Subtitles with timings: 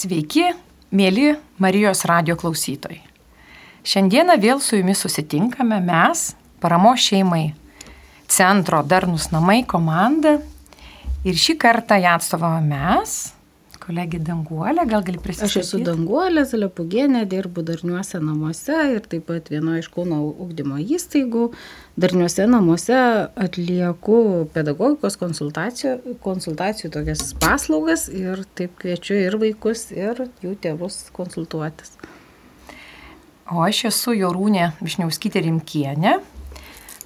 [0.00, 0.46] Sveiki,
[0.96, 3.02] mėly Marijos radio klausytojai.
[3.84, 6.22] Šiandieną vėl su jumis susitinkame mes,
[6.62, 7.50] paramo šeimai,
[8.24, 10.38] centro Darnus namai komanda.
[11.28, 13.18] Ir šį kartą ją atstovavome mes,
[13.90, 15.60] kolegė Danguolė, gal gali prisistatyti?
[15.60, 21.50] Aš esu Danguolė Zalepugienė, dirbu darniuose namuose ir taip pat vienoje iš Kauno ugdymo įstaigų.
[22.00, 22.96] Darniuose namuose
[23.46, 24.20] atlieku
[24.54, 31.96] pedagogikos konsultacijų, konsultacijų tokias paslaugas ir taip kviečiu ir vaikus, ir jų tėvus konsultuotis.
[33.50, 36.20] O aš esu Jorūnė Višniauskytė Rimkienė,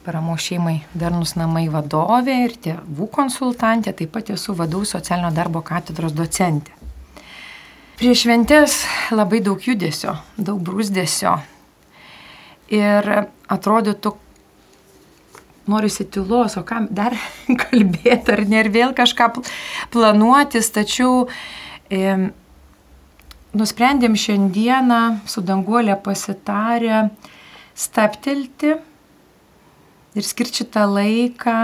[0.05, 6.13] paramo šeimai Darnus namai vadovė ir tėvų konsultantė, taip pat esu vadovų socialinio darbo katedros
[6.13, 6.75] docentė.
[7.97, 8.77] Prieš šventės
[9.15, 11.39] labai daug judesio, daug brūzdėsio.
[12.75, 13.11] Ir
[13.55, 14.15] atrodytų,
[15.71, 17.17] norisi tylos, o kam dar
[17.65, 19.31] kalbėti, ar ne, ir vėl kažką
[19.95, 21.29] planuotis, tačiau
[21.89, 22.17] e,
[23.57, 27.07] nusprendėm šiandieną su danguolė pasitarę
[27.79, 28.77] staptelti
[30.15, 31.59] ir skirti šitą laiką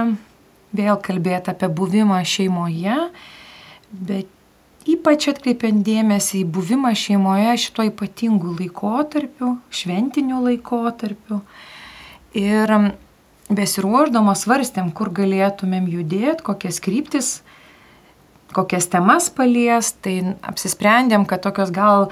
[0.77, 2.97] vėl kalbėti apie buvimą šeimoje,
[3.91, 4.29] bet
[4.91, 11.41] ypač atkreipiant dėmesį į buvimą šeimoje šito ypatingų laikotarpių, šventinių laikotarpių.
[12.39, 12.75] Ir
[13.51, 17.31] besiruoždamos svarstėm, kur galėtumėm judėti, kokias kryptis,
[18.55, 22.11] kokias temas palies, tai apsisprendėm, kad tokios gal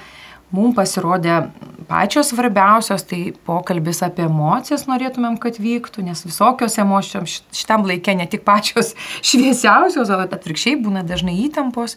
[0.55, 1.41] mums pasirodė
[1.89, 8.29] pačios svarbiausios, tai pokalbis apie emocijas norėtumėm, kad vyktų, nes visokios emocijos šitam laikė ne
[8.31, 8.95] tik pačios
[9.29, 11.97] šviesiausios, o atvirkščiai būna dažnai įtampos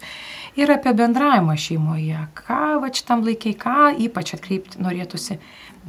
[0.56, 2.26] ir apie bendravimą šeimoje.
[2.38, 5.38] Ką va šitam laikiai, ką ypač atkreipti norėtųsi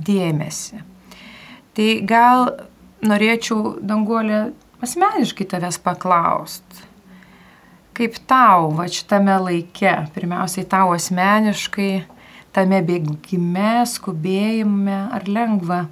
[0.04, 0.84] dėmesį.
[1.74, 2.50] Tai gal
[3.04, 4.52] norėčiau, danguolė,
[4.84, 6.90] asmeniškai tavęs paklausti.
[7.94, 11.92] Kaip tau, va šitame laike, pirmiausiai tau asmeniškai,
[12.54, 15.88] tame bėgime, skubėjime, ar lengva,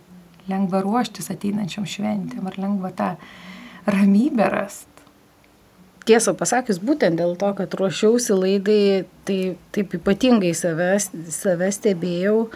[0.50, 3.10] lengva ruoštis ateinančiam šventėm, ar lengva tą
[3.89, 4.88] ramybę rasti.
[6.05, 9.39] Tiesą pasakius, būtent dėl to, kad ruošiausi laidai, tai
[9.73, 10.95] taip ypatingai save,
[11.33, 12.48] save stebėjau,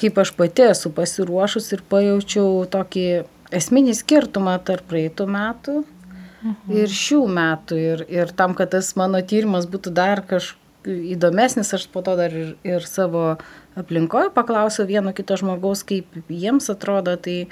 [0.00, 3.06] kaip aš pati esu pasiruošus ir pajaučiau tokį
[3.54, 6.74] esminį skirtumą tarp praeitų metų mhm.
[6.74, 7.78] ir šių metų.
[7.78, 12.32] Ir, ir tam, kad tas mano tyrimas būtų dar kažkoks įdomesnis, aš po to dar
[12.34, 13.36] ir, ir savo
[13.78, 17.46] aplinkoje paklausiau vieno kito žmogaus, kaip jiems atrodo, tai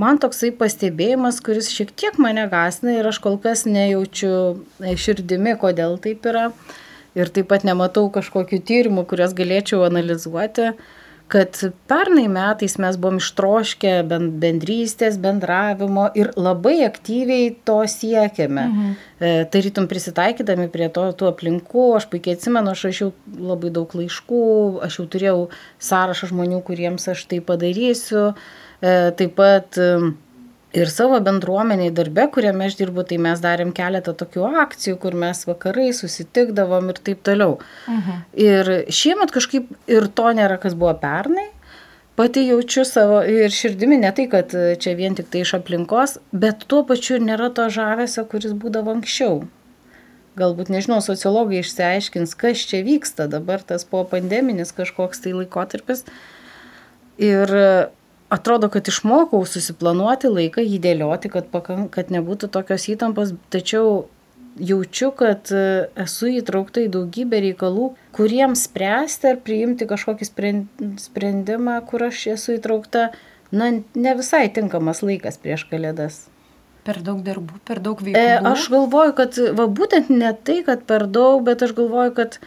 [0.00, 5.98] man toksai pastebėjimas, kuris šiek tiek mane gasina ir aš kol kas nejaučiu širdimi, kodėl
[6.02, 6.50] taip yra.
[7.14, 10.72] Ir taip pat nematau kažkokių tyrimų, kuriuos galėčiau analizuoti
[11.28, 11.56] kad
[11.88, 13.94] pernai metais mes buvom ištroškę
[14.42, 18.66] bendrystės, bendravimo ir labai aktyviai to siekiame.
[18.68, 18.90] Mhm.
[19.18, 24.44] E, tarytum prisitaikydami prie to, tų aplinkų, aš puikiai atsimenu, aš rašiau labai daug laiškų,
[24.84, 25.40] aš jau turėjau
[25.88, 28.28] sąrašą žmonių, kuriems aš tai padarysiu.
[28.84, 29.80] E, taip pat
[30.74, 35.44] ir savo bendruomeniai darbe, kuriame aš dirbu, tai mes darėm keletą tokių akcijų, kur mes
[35.48, 37.58] vakarai susitikdavom ir taip toliau.
[37.88, 38.22] Mhm.
[38.46, 41.50] Ir šiemet kažkaip ir to nėra, kas buvo pernai.
[42.14, 46.62] Pati jaučiu savo ir širdimi ne tai, kad čia vien tik tai iš aplinkos, bet
[46.70, 49.42] tuo pačiu ir nėra to žavesio, kuris būdavo anksčiau.
[50.38, 56.04] Galbūt, nežinau, sociologai išsiaiškins, kas čia vyksta dabar, tas po pandeminis kažkoks tai laikotarpis.
[57.22, 57.50] Ir
[58.34, 64.04] atrodo, kad išmokau susiplanuoti laiką, jį dėlioti, kad, pakank, kad nebūtų tokios įtampos, tačiau
[64.58, 70.28] jaučiu, kad e, esu įtraukta į daugybę reikalų, kuriems spręsti ar priimti kažkokį
[71.02, 73.08] sprendimą, kur aš esu įtraukta,
[73.54, 76.24] na, ne visai tinkamas laikas prieš kalėdas.
[76.84, 78.20] Per daug darbų, per daug veiklų.
[78.20, 82.38] E, aš galvoju, kad, va būtent ne tai, kad per daug, bet aš galvoju, kad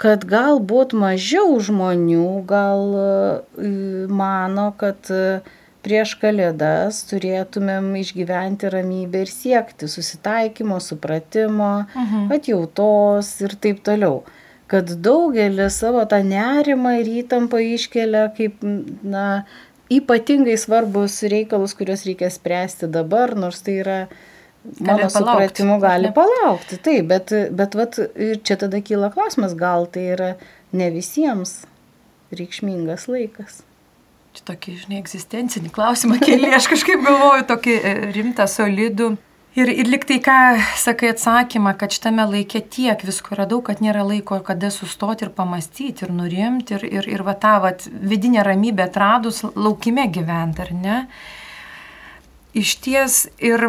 [0.00, 3.68] kad galbūt mažiau žmonių gal e,
[4.12, 5.40] mano, kad e,
[5.86, 12.26] prieš kalėdas turėtumėm išgyventi ramybę ir siekti susitaikymo, supratimo, mhm.
[12.36, 14.24] atjautos ir taip toliau.
[14.66, 18.64] Kad daugelis savo tą nerimą ir įtampą iškelia kaip,
[19.06, 19.44] na,
[19.92, 24.00] ypatingai svarbus reikalus, kuriuos reikia spręsti dabar, nors tai yra
[24.80, 26.78] mano supratimu gali palaukti.
[26.82, 30.34] Taip, bet, bet vat, ir čia tada kyla klausimas, gal tai yra
[30.76, 31.62] ne visiems
[32.34, 33.62] reikšmingas laikas.
[34.36, 39.14] Čia tokį, žinai, egzistencinį klausimą keli, aš kažkaip galvoju, tokį e, rimtą, solidų.
[39.56, 40.36] Ir, ir liktai ką
[40.76, 45.30] sakai atsakymą, kad šitame laikė tiek visko yra daug, kad nėra laiko, kada sustoti ir
[45.32, 47.72] pamastyti, ir nurimti, ir, ir, ir va tą va,
[48.12, 50.98] vidinę ramybę atradus laukime gyventi, ar ne?
[52.56, 53.64] Iš ties ir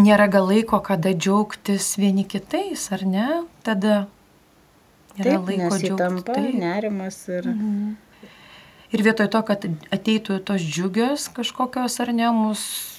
[0.00, 3.28] nėra gal laiko, kada džiaugtis vieni kitais, ar ne?
[3.66, 4.04] Tada
[5.14, 6.24] Yra Taip, laiko džiaugtis.
[6.26, 7.46] Tai nerimas ir...
[7.52, 7.92] Mhm.
[8.94, 9.64] Ir vietoj to, kad
[9.94, 12.94] ateitų tos džiugios kažkokios ar ne mūsų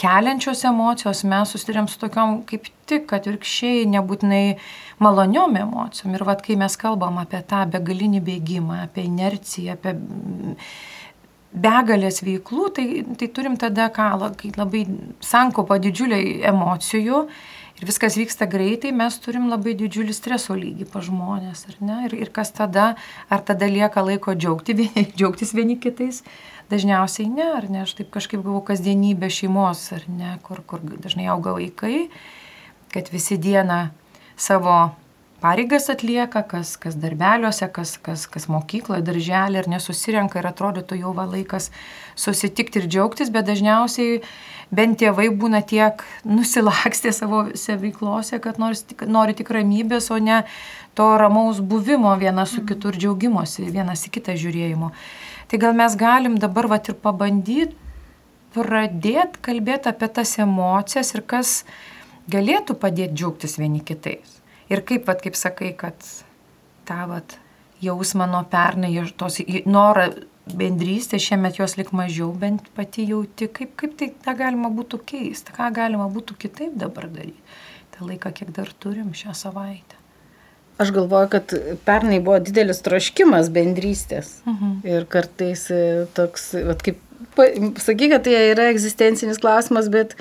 [0.00, 4.56] keliančios emocijos, mes susidurėm su tokiom kaip tik atvirkščiai, nebūtinai
[5.04, 6.16] maloniom emocijom.
[6.16, 9.94] Ir vad, kai mes kalbam apie tą begalinį bėgimą, apie inerciją, apie
[11.52, 12.86] begalės veiklų, tai,
[13.18, 14.08] tai turim tada ką,
[14.40, 14.86] kai labai
[15.24, 17.26] sankopa didžiuliai emocijų
[17.78, 21.98] ir viskas vyksta greitai, mes turim labai didžiulį streso lygį pa žmonės, ar ne?
[22.08, 22.92] Ir, ir kas tada,
[23.28, 26.22] ar tada lieka laiko džiaugti, vieni, džiaugtis vieni kitais,
[26.72, 27.82] dažniausiai ne, ar ne?
[27.84, 32.06] Aš taip kažkaip gavau kasdienybę šeimos, ar ne, kur, kur dažnai auga vaikai,
[32.94, 33.84] kad visi dieną
[34.40, 34.92] savo
[35.42, 41.12] pareigas atlieka, kas, kas darbeliuose, kas, kas, kas mokykloje, darželį ir nesusirenka ir atrodytų jau
[41.16, 41.70] va laikas
[42.14, 44.22] susitikti ir džiaugtis, bet dažniausiai
[44.72, 50.42] bent tėvai būna tiek nusilakstę savo veiklose, kad nori, nori tik ramybės, o ne
[50.96, 54.92] to ramaus buvimo vienas su kitu ir džiaugimosi, vienas į kitą žiūrėjimo.
[55.50, 57.76] Tai gal mes galim dabar va ir pabandyti
[58.52, 61.56] pradėti kalbėti apie tas emocijas ir kas
[62.32, 64.41] galėtų padėti džiaugtis vieni kitais.
[64.72, 65.96] Ir kaip, vat, kaip sakai, kad
[66.88, 67.36] tą vat,
[67.82, 70.08] jausmą nuo pernai, tos norą
[70.58, 75.54] bendrystė, šiemet jos lik mažiau, bent pati jauti, kaip, kaip tai tą galima būtų keisti,
[75.54, 77.38] ką galima būtų kitaip dabar daryti.
[77.92, 79.98] Ta laika, kiek dar turim šią savaitę.
[80.80, 81.52] Aš galvoju, kad
[81.86, 84.38] pernai buvo didelis troškimas bendrystės.
[84.48, 84.78] Mhm.
[84.88, 85.82] Ir kartais e,
[86.16, 86.98] toks, vat, kaip,
[87.82, 90.16] sakyk, kad tai yra egzistencinis klausimas, bet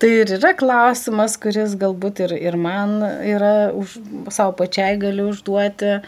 [0.00, 3.98] Tai ir yra klausimas, kuris galbūt ir, ir man yra už,
[4.32, 5.98] savo pačiai galiu užduoti,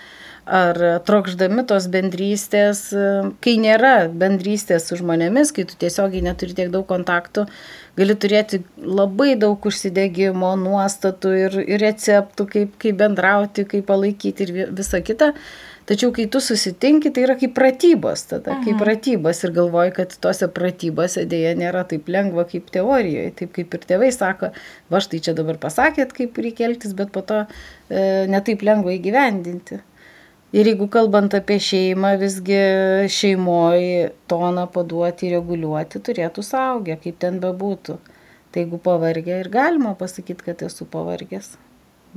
[0.49, 2.81] ar trokšdami tos bendrystės,
[3.45, 7.45] kai nėra bendrystės su žmonėmis, kai tu tiesiogiai neturi tiek daug kontaktų,
[8.01, 14.73] gali turėti labai daug užsidėgymo, nuostatų ir, ir receptų, kaip, kaip bendrauti, kaip palaikyti ir
[14.73, 15.35] visa kita.
[15.83, 18.63] Tačiau kai tu susitinki, tai yra kaip pratybos tada, Aha.
[18.63, 18.83] kaip mhm.
[18.85, 23.87] pratybos ir galvoji, kad tose pratybose dėja nėra taip lengva kaip teorijoje, taip kaip ir
[23.91, 24.53] tėvai sako,
[24.95, 29.81] va štai čia dabar pasakėt, kaip reikia elgtis, bet po to e, netaip lengva įgyvendinti.
[30.53, 32.61] Ir jeigu kalbant apie šeimą, visgi
[33.11, 37.99] šeimoje toną paduoti, reguliuoti turėtų saugę, kaip ten bebūtų.
[38.53, 41.55] Tai jeigu pavargę ir galima pasakyti, kad esu pavargęs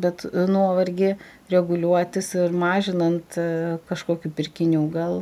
[0.01, 1.15] bet e, nuovargį
[1.51, 3.47] reguliuotis ir mažinant e,
[3.89, 5.21] kažkokių pirkinių gal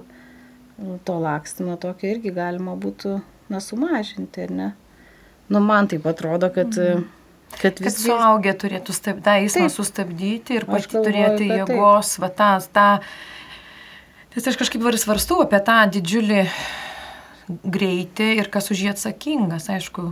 [0.78, 3.20] nu, to lakstymo tokio irgi galima būtų
[3.54, 4.70] nesumažinti, ar ne?
[5.52, 6.72] Nu, man taip atrodo, kad...
[6.74, 7.12] Mhm.
[7.54, 8.00] Kad, vis...
[8.00, 9.20] kad suaugę turėtų stab...
[9.22, 12.86] tą eismą sustabdyti ir pati turėti jėgos, va tą, tą...
[14.34, 16.40] Tai aš kažkaip var svarstau apie tą didžiulį
[17.76, 20.08] greitį ir kas už jį atsakingas, aišku,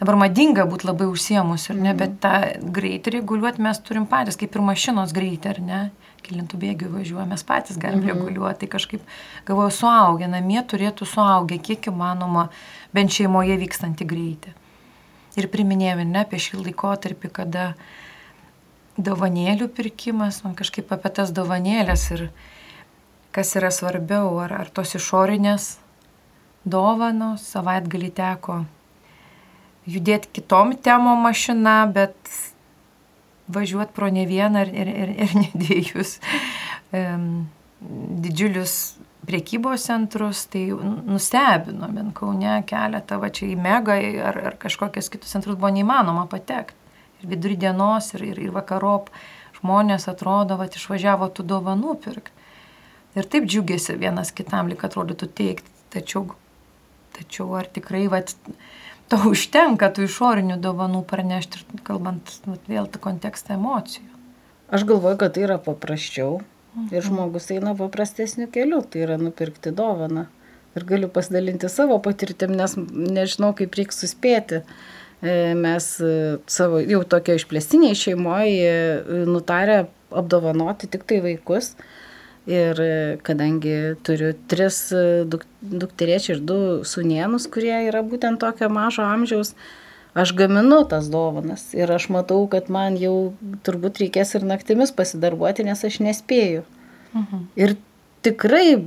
[0.00, 2.00] dabar madinga būti labai užsiemus, ar ne, mm.
[2.00, 2.34] bet tą
[2.76, 5.80] greitį reguliuoti mes turim patys, kaip ir mašinos greitį, ar ne,
[6.26, 8.14] kilintų bėgių važiuoja, mes patys galim mm -hmm.
[8.14, 9.02] reguliuoti, tai kažkaip
[9.46, 12.48] galvoju, suaugę, namie turėtų suaugę, kiek įmanoma,
[12.92, 14.54] bent šeimoje vykstantį greitį.
[15.36, 17.74] Ir priminėjome, ne, apie šį laikotarpį, kada
[18.96, 22.30] dovanėlių pirkimas, man kažkaip apie tas dovanėlės ir
[23.30, 25.76] kas yra svarbiau, ar, ar tos išorinės
[26.64, 28.64] dovanos, savaitgalį teko
[29.86, 32.16] judėti kitom temom mašina, bet
[33.52, 36.16] važiuoti pro ne vieną ir, ir, ir, ir ne dviejus
[36.92, 37.46] um,
[38.22, 40.68] didžiulius priekybos centrus, tai
[41.06, 46.28] nustebino, bent Kaune keletą, va čia į Megą ar, ar kažkokias kitus centrus buvo neįmanoma
[46.30, 46.78] patekti.
[47.22, 49.10] Ir vidury dienos, ir, ir, ir vakarop
[49.58, 52.32] žmonės atrodo, va išvažiavo tų dovanų pirkti.
[53.16, 55.72] Ir taip džiugėsi vienas kitam, lik atrodytų teikti.
[55.94, 56.26] Tačiau,
[57.16, 58.20] tačiau ar tikrai, va,
[59.12, 64.06] to užtenka tų išorinių dovanų pranešti ir kalbant vat, vėl tą kontekstą emocijų.
[64.74, 66.88] Aš galvoju, kad tai yra paprasčiau mhm.
[66.90, 70.26] ir žmogus eina paprastesniu keliu, tai yra nupirkti dovaną.
[70.76, 74.60] Ir galiu pasidalinti savo patirtim, nes nežinau, kaip reikia suspėti.
[75.24, 76.10] E, mes e,
[76.52, 78.74] savo jau tokio išplėstiniai šeimoje
[79.30, 81.72] nutarę apdovanoti tik tai vaikus.
[82.46, 82.90] Ir e,
[83.26, 89.56] kadangi turiu tris e, duk, dukteriečiai ir du sunienus, kurie yra būtent tokio mažo amžiaus,
[90.14, 93.34] aš gaminu tas dovanas ir aš matau, kad man jau
[93.66, 96.62] turbūt reikės ir naktimis pasidarbuoti, nes aš nespėju.
[97.18, 97.42] Mhm.
[97.58, 97.74] Ir
[98.26, 98.78] tikrai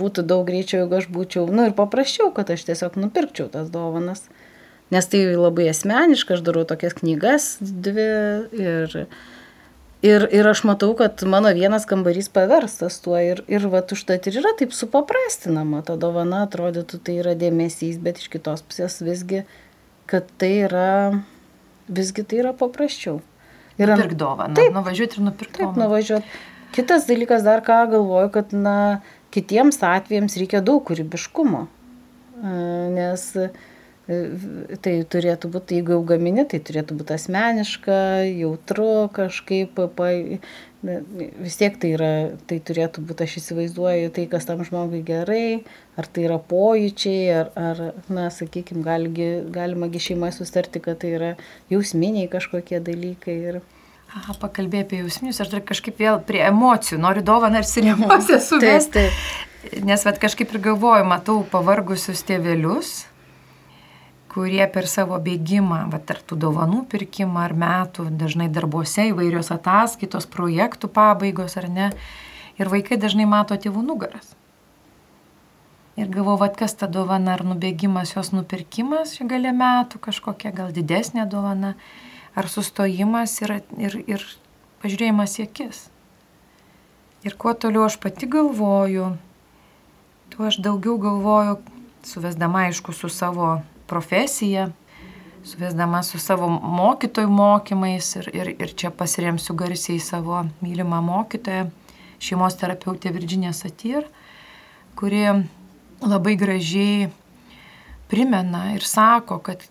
[0.00, 4.26] būtų daug greičiau, jeigu aš būčiau, nu ir paprasčiau, kad aš tiesiog nupirkčiau tas dovanas.
[4.94, 8.10] Nes tai labai asmeniška, aš darau tokias knygas dvi
[8.54, 9.00] ir
[10.06, 14.38] Ir, ir aš matau, kad mano vienas kambarys paverstas tuo ir, ir va, užtat ir
[14.42, 19.42] yra taip supaprastinama, ta dovana atrodytų tai yra dėmesys, bet iš kitos pusės visgi,
[20.10, 20.90] kad tai yra,
[21.88, 23.18] visgi tai yra paprasčiau.
[23.80, 24.56] Ir nupirk dovaną.
[24.56, 25.62] Taip, nuvažiuoti ir nupirkti.
[25.62, 26.42] Taip, nuvažiuoti.
[26.76, 28.76] Kitas dalykas dar ką galvoju, kad na,
[29.34, 31.66] kitiems atvejams reikia daug kūrybiškumo.
[32.96, 33.28] Nes
[34.06, 37.96] tai turėtų būti, jeigu jau gamini, tai turėtų būti asmeniška,
[38.38, 40.10] jautru kažkaip, pa,
[41.42, 42.10] vis tiek tai, yra,
[42.46, 45.64] tai turėtų būti, aš įsivaizduoju, tai, kas tam žmogui gerai,
[45.98, 49.10] ar tai yra pojūčiai, ar, ar na, sakykime, gali,
[49.50, 51.32] galimagi šeima sustarti, kad tai yra
[51.72, 53.36] jausminiai kažkokie dalykai.
[53.50, 53.60] Ir...
[54.14, 59.08] Aha, pakalbėjai apie jausminius, aš dar kažkaip vėl prie emocijų, noriu dovaną ir emocijas suvesti.
[59.82, 63.00] Nes vat, kažkaip ir galvoju, matau pavargusius tėvelius,
[64.36, 70.26] kurie per savo bėgimą, va, tarp tų dovanų pirkimą ar metų, dažnai darbuose įvairios ataskaitos,
[70.28, 71.86] projektų pabaigos ar ne,
[72.60, 74.34] ir vaikai dažnai mato tėvų nugaras.
[75.96, 80.74] Ir galvoju, vad kas ta dovana, ar nubėgimas, jos nupirkimas čia galia metų, kažkokia gal
[80.76, 81.72] didesnė dovana,
[82.36, 84.26] ar sustojimas ir, ir, ir
[84.82, 85.78] pažiūrėjimas į akis.
[87.24, 89.14] Ir kuo toliau aš pati galvoju,
[90.34, 91.56] tuo aš daugiau galvoju,
[92.04, 93.54] suvesdama aišku su savo
[93.86, 94.70] profesija,
[95.46, 101.68] suvesdama su savo mokytojų mokymais ir, ir, ir čia pasiremsiu garsiai savo mylimą mokytoją,
[102.18, 104.08] šeimos terapeutę Virginija Satyr,
[104.98, 105.22] kuri
[106.02, 107.08] labai gražiai
[108.10, 109.64] primena ir sako, kad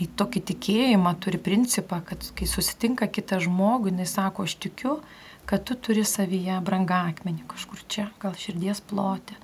[0.00, 4.96] į tokį tikėjimą turi principą, kad kai susitinka kitą žmogų, jinai sako, aš tikiu,
[5.46, 9.36] kad tu turi savyje brangakmenį kažkur čia, gal širdies plotė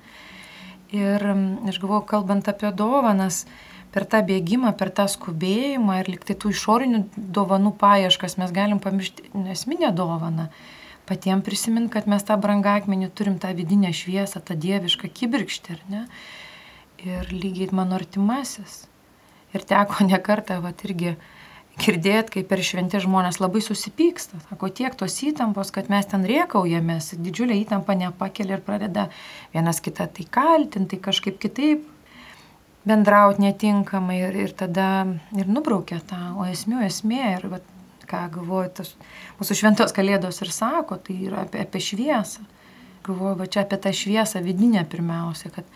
[0.95, 1.23] Ir
[1.67, 3.43] aš galvoju, kalbant apie dovanas,
[3.91, 9.31] per tą bėgimą, per tą skubėjimą ir liktai tų išorinių dovanų paieškas mes galim pamiršti
[9.51, 10.47] esminę dovaną.
[11.07, 16.03] Patiems prisiminti, kad mes tą brangakmenį turim tą vidinę šviesą, tą dievišką kibirkštį, ar ne?
[17.03, 18.83] Ir lygiai mano artimasis.
[19.55, 21.15] Ir teko ne kartą, va, irgi
[21.77, 24.39] girdėt, kaip per šventę žmonės labai susipyksta.
[24.49, 29.07] Sako, tiek tos įtampos, kad mes ten riekaujamės, didžiulė įtampa nepakelia ir pradeda
[29.53, 31.85] vienas kitą tai kaltinti, tai kažkaip kitaip
[32.87, 34.89] bendrauti netinkamai ir, ir tada
[35.37, 37.73] ir nubraukia tą, o esmių esmė ir vat,
[38.07, 38.93] ką galvoju, tas
[39.39, 42.45] mūsų šventos kalėdos ir sako, tai yra apie, apie šviesą.
[43.07, 45.67] Galvoju, va čia apie tą šviesą vidinę pirmiausia, kad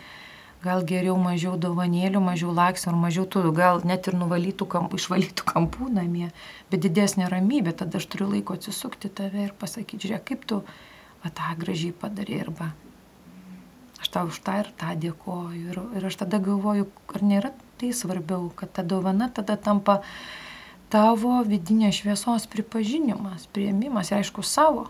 [0.62, 5.46] gal geriau mažiau dovanėlių, mažiau laksų ir mažiau tų, gal net ir nuvalytų kampų, išvalytų
[5.48, 6.30] kampų namie,
[6.70, 11.32] bet didesnė ramybė, tada aš turiu laiko atsisukti tave ir pasakyti, žiūrėk, kaip tu va,
[11.32, 12.70] tą gražiai padarė ir va.
[14.02, 15.66] Aš tau už tą ir tą dėkoju.
[15.70, 20.00] Ir, ir aš tada galvoju, ar nėra tai svarbiau, kad ta dovana tada tampa
[20.90, 24.88] tavo vidinės šviesos pripažinimas, prieimimas ir aišku savo.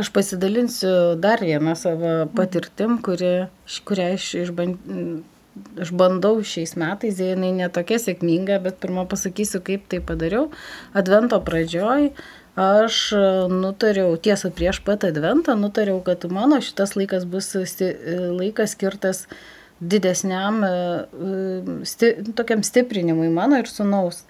[0.00, 3.34] Aš pasidalinsiu dar vieną savo patirtim, kuri,
[3.84, 4.28] kurią aš
[5.84, 10.46] išbandau šiais metais, jinai netokia sėkminga, bet pirmą pasakysiu, kaip tai padariau.
[10.96, 12.14] Advento pradžioj
[12.60, 13.00] aš
[13.52, 19.26] nutariau, tiesa, prieš pat adventą nutariau, kad mano šitas laikas bus laikas skirtas
[19.80, 20.62] didesniam
[21.92, 24.24] sti, tokiam stiprinimui mano ir sunaus.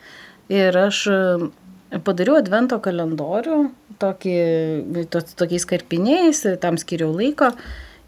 [0.51, 1.07] Ir aš
[1.99, 3.61] padariau advento kalendorių,
[4.01, 4.35] tokį,
[5.11, 7.51] to, tokiais karpiniais, tam skiriau laiko.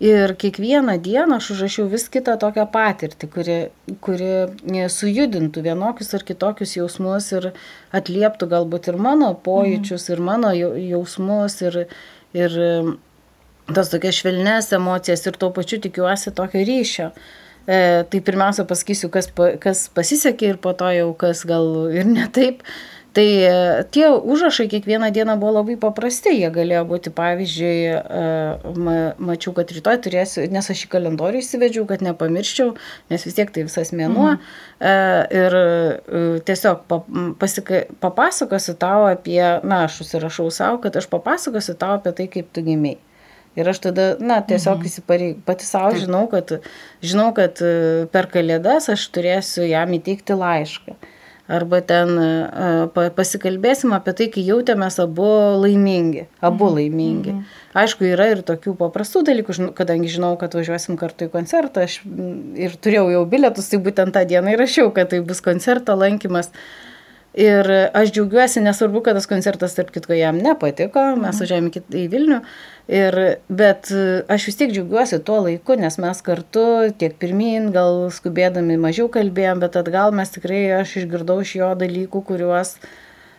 [0.02, 3.58] Ir kiekvieną dieną aš užrašiau vis kitą tokią patirtį, kuri,
[4.02, 4.30] kuri
[4.90, 7.52] sujudintų vienokius ar kitokius jausmus ir
[7.94, 10.16] atlieptų galbūt ir mano pojūčius, mhm.
[10.16, 11.78] ir mano jausmus, ir,
[12.34, 12.58] ir
[13.70, 17.12] tas tokias švelnes emocijas, ir tuo pačiu tikiuosi tokio ryšio.
[17.62, 19.28] E, tai pirmiausia pasakysiu, kas,
[19.62, 22.66] kas pasisekė ir po to jau kas gal ir ne taip.
[23.12, 29.52] Tai e, tie užrašai kiekvieną dieną buvo labai paprasti, jie galėjo būti, pavyzdžiui, e, mačiau,
[29.58, 32.72] kad rytoj turėsiu, nes aš į kalendorių įsivedžiau, kad nepamirščiau,
[33.12, 34.32] nes vis tiek tai visas mėnuo.
[34.32, 34.58] Mhm.
[35.42, 35.54] Ir
[36.48, 36.88] tiesiog
[37.38, 42.48] pasika, papasakosiu tau apie, na, aš užsirašau savo, kad aš papasakosiu tau apie tai, kaip
[42.50, 42.96] tu gimiai.
[43.60, 44.88] Ir aš tada, na, tiesiog mhm.
[44.88, 46.56] įsiparei, pati savo žinau, kad,
[47.04, 47.60] žinau, kad
[48.14, 50.96] per kalėdas aš turėsiu jam įteikti laišką
[51.52, 55.26] arba ten e, pasikalbėsim apie tai, kai jautėmės abu
[55.62, 56.78] laimingi, abu mhm.
[56.78, 57.34] laimingi.
[57.34, 57.58] Mhm.
[57.82, 62.00] Aišku, yra ir tokių paprastų dalykų, kadangi žinau, kad važiuosim kartu į koncertą, aš
[62.60, 66.52] ir turėjau jau bilietus, tai būtent tą dieną įrašiau, kad tai bus koncerto lankymas.
[67.32, 67.64] Ir
[67.96, 71.40] aš džiaugiuosi, nesvarbu, kad tas koncertas, tarp kitko, jam nepatiko, mes mhm.
[71.40, 72.40] važiavome į Vilnių,
[72.92, 73.16] ir,
[73.48, 73.88] bet
[74.28, 76.66] aš vis tiek džiaugiuosi tuo laiku, nes mes kartu
[77.00, 82.20] tiek pirmin, gal skubėdami mažiau kalbėjom, bet atgal mes tikrai, aš išgirdau iš jo dalykų,
[82.28, 82.76] kuriuos,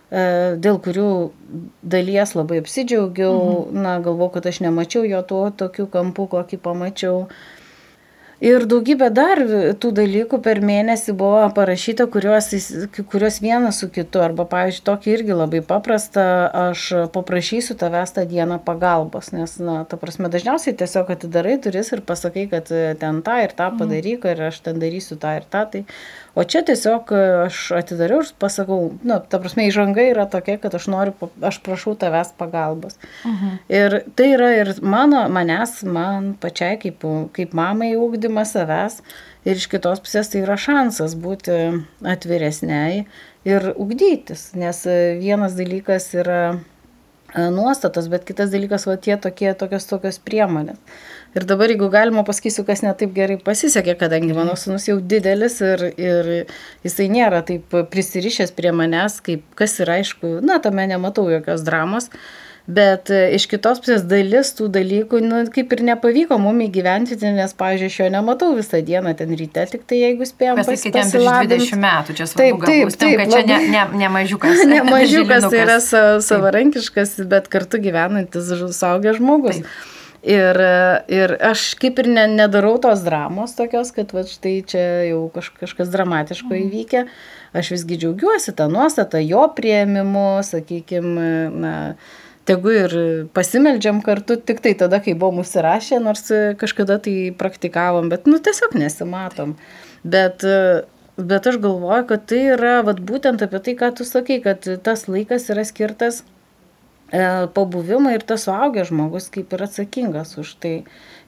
[0.10, 0.26] e,
[0.58, 1.10] dėl kurių
[1.86, 3.84] dalies labai apsidžiaugiau, mhm.
[3.86, 7.28] na, galvoju, kad aš nemačiau jo tuo tokiu kampu, kokį pamačiau.
[8.44, 9.40] Ir daugybė dar
[9.80, 12.50] tų dalykų per mėnesį buvo parašyta, kuriuos,
[13.08, 14.20] kuriuos vienas su kitu.
[14.20, 16.26] Arba, pavyzdžiui, tokį irgi labai paprastą,
[16.66, 19.32] aš paprašysiu tavęs tą dieną pagalbos.
[19.32, 23.70] Nes, na, ta prasme, dažniausiai tiesiog atidarai duris ir pasakai, kad ten tą ir tą
[23.72, 23.80] mhm.
[23.80, 25.64] padaryk ir aš ten darysiu tą ir tą.
[25.72, 25.86] Tai
[26.36, 30.74] O čia tiesiog e, aš atidariau ir pasakau, nu, ta prasme, įžanga yra tokia, kad
[30.74, 32.98] aš noriu, aš prašau tavęs pagalbos.
[33.30, 33.60] Mhm.
[33.70, 37.06] Ir tai yra ir mano, manęs, man pačiai kaip,
[37.38, 39.04] kaip mamai ūkdymas savęs.
[39.46, 41.60] Ir iš kitos pusės tai yra šansas būti
[42.08, 43.04] atviresniai
[43.46, 44.54] ir ugdytis.
[44.58, 50.18] Nes e, vienas dalykas yra e, nuostatos, bet kitas dalykas, va tie tokie, tokios tokios
[50.24, 50.82] priemonės.
[51.34, 55.88] Ir dabar, jeigu galima, pasakysiu, kas netaip gerai pasisekė, kadangi mano sunus jau didelis ir,
[55.98, 56.32] ir
[56.86, 62.12] jisai nėra taip prisirišęs prie manęs, kaip kas yra aišku, na, tame nematau jokios dramos.
[62.64, 67.52] Bet e, iš kitos pusės dalis tų dalykų, nu, kaip ir nepavyko mum įgyventi, nes,
[67.60, 70.94] pavyzdžiui, aš jo nematau visą dieną ten ryte, tik tai jeigu spėjom pasakyti.
[70.96, 72.62] Mes sakėm, 20 metų čia svarbu.
[72.64, 73.18] Taip, taip, taip.
[73.20, 74.64] Kad čia ne, ne, ne mažiukas.
[74.72, 75.76] ne mažiukas, tai yra
[76.24, 78.48] savarankiškas, bet kartu gyvenantis
[78.80, 79.60] suaugęs žmogus.
[79.60, 79.92] Taip.
[80.24, 80.56] Ir,
[81.12, 85.50] ir aš kaip ir ne, nedarau tos dramos tokios, kad va, štai čia jau kaž,
[85.60, 86.70] kažkas dramatiško mhm.
[86.70, 87.02] įvykė.
[87.60, 91.74] Aš visgi džiaugiuosi tą nuostatą, jo prieimimu, sakykime, na,
[92.48, 92.96] tegu ir
[93.36, 98.80] pasimeldžiam kartu tik tai tada, kai buvom užsirašę, nors kažkada tai praktikavom, bet, nu, tiesiog
[98.80, 99.58] nesimatom.
[100.08, 100.48] Bet,
[101.20, 105.10] bet aš galvoju, kad tai yra, vat, būtent apie tai, ką tu sakai, kad tas
[105.12, 106.24] laikas yra skirtas
[107.14, 110.76] pabuvimą ir tas suaugęs žmogus kaip ir atsakingas už tai.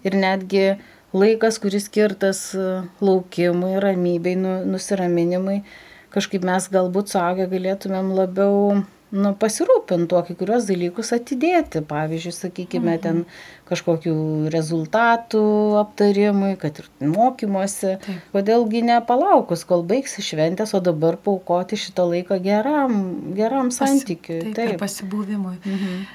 [0.05, 0.77] Ir netgi
[1.13, 2.65] laikas, kuris skirtas e,
[3.01, 5.61] laukimui, ramybei, nu, nusiraminimui,
[6.13, 8.81] kažkaip mes galbūt suaugę galėtumėm labiau
[9.13, 11.81] nu, pasirūpinti tuo, kai kurios dalykus atidėti.
[11.85, 13.01] Pavyzdžiui, sakykime, mhm.
[13.03, 14.15] ten kažkokių
[14.53, 15.43] rezultatų
[15.81, 17.95] aptarimui, kad ir mokymuose.
[18.05, 18.27] Taip.
[18.33, 23.00] Kodėlgi nepalaukus, kol baigsi šventės, o dabar paukoti šitą laiką geram,
[23.38, 24.41] geram santykiui.
[24.51, 24.77] Taip, taip.
[24.81, 25.57] pasibūvimui.
[25.63, 26.05] Mhm.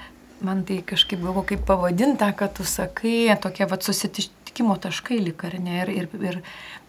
[0.40, 5.58] Man tai kažkaip buvo kaip pavadinta, kad tu sakai, tokie va susitikimo taškai lik ar
[5.60, 5.82] ne.
[5.82, 6.38] Ir, ir, ir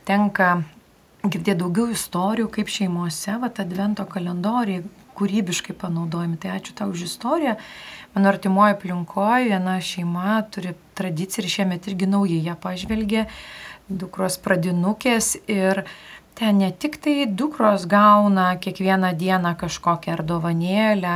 [0.08, 0.62] tenka
[1.22, 4.86] girdėti daugiau istorijų, kaip šeimose, va, advento kalendoriai
[5.22, 6.40] kūrybiškai panaudojami.
[6.42, 7.58] Tai ačiū tau už istoriją.
[8.16, 13.28] Mano artimoje aplinkoje viena šeima turi tradiciją ir šiemet irgi naujai ją pažvelgė,
[13.88, 15.86] dukros pradinukės ir
[16.36, 21.16] ten ne tik tai dukros gauna kiekvieną dieną kažkokią ar dovanėlę,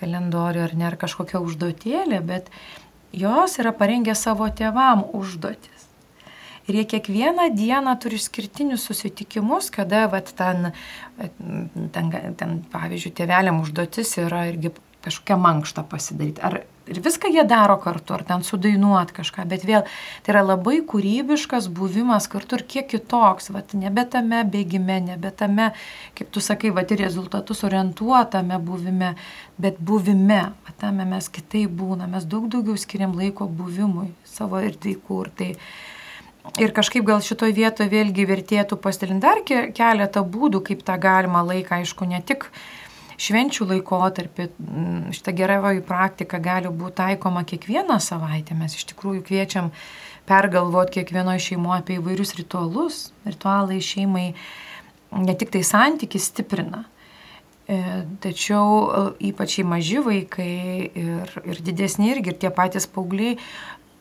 [0.00, 2.50] kalendorių ar ne, ar kažkokią užduotėlę, bet
[3.12, 5.73] jos yra parengę savo tėvam užduotį.
[6.68, 10.70] Ir jie kiekvieną dieną turi išskirtinius susitikimus, kada vat, ten,
[11.92, 14.72] ten, ten, pavyzdžiui, tėveliam užduotis yra irgi
[15.04, 16.40] kažkokią mankštą pasidaryti.
[16.40, 19.84] Ar ir viską jie daro kartu, ar ten sudainuot kažką, bet vėl
[20.24, 25.70] tai yra labai kūrybiškas buvimas kartu ir kiek kitoks, vat, nebe tame bėgime, nebe tame,
[26.18, 29.14] kaip tu sakai, vat, ir rezultatus orientuotame buvime,
[29.60, 34.76] bet buvime, vat, tame mes kitaip būname, mes daug daugiau skiriam laiko buvimui savo ir
[34.80, 35.32] tai kur.
[35.36, 35.52] Tai,
[36.60, 39.40] Ir kažkaip gal šitoj vietoje vėlgi vertėtų pasidalinti dar
[39.74, 42.50] keletą būdų, kaip tą galima laiką, aišku, ne tik
[43.16, 48.56] švenčių laikotarpį, mm, šitą geravojų praktiką gali būti taikoma kiekvieną savaitę.
[48.58, 49.70] Mes iš tikrųjų kviečiam
[50.28, 53.00] pergalvoti kiekvienoje šeimoje apie įvairius ritualus.
[53.24, 54.34] Ritualai šeimai
[55.14, 56.84] ne tik tai santykį stiprina,
[57.68, 57.78] e,
[58.20, 63.38] tačiau e, ypač į maži vaikai ir, ir didesni irgi, ir tie patys paaugliai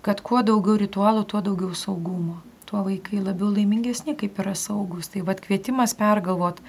[0.03, 2.41] kad kuo daugiau ritualų, tuo daugiau saugumo.
[2.67, 5.09] Tuo vaikai labiau laimingesni, kaip yra saugus.
[5.13, 6.59] Tai vad kvietimas pergalvot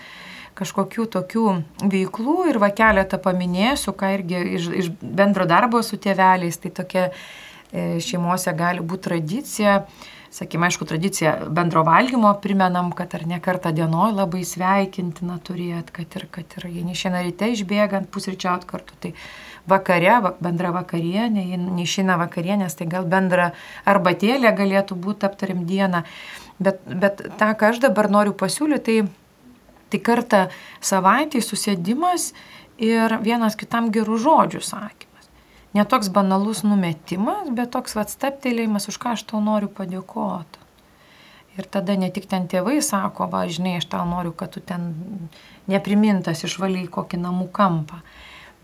[0.54, 1.44] kažkokių tokių
[1.90, 7.08] veiklų ir va keletą paminėsiu, ką irgi iš, iš bendro darbo su tėveliais, tai tokia
[7.10, 9.80] e, šeimose gali būti tradicija.
[10.34, 16.16] Sakykime, aišku, tradicija bendro valgymo primenam, kad ar ne kartą dienoj labai sveikintina turėti, kad
[16.18, 18.98] ir, kad ir jie neišėna ryte išbėgant pusryčiaut kartu.
[18.98, 19.12] Tai
[19.70, 21.44] vakare, bendra vakarienė,
[21.78, 23.52] neišina vakarienės, tai gal bendra
[23.86, 26.02] arbatėlė galėtų būti aptarim dieną.
[26.58, 29.54] Bet, bet tą, ką aš dabar noriu pasiūlyti, tai,
[29.94, 30.44] tai kartą
[30.82, 32.32] savaitį susėdimas
[32.82, 35.13] ir vienas kitam gerų žodžių sakymas.
[35.74, 40.62] Ne toks banalus numetimas, bet toks atstaptelėjimas, už ką aš tau noriu padėkoti.
[41.58, 44.94] Ir tada ne tik ten tėvai sako, va, žinai, aš tau noriu, kad tu ten
[45.70, 48.00] neprimintas išvaliai kokį namų kampą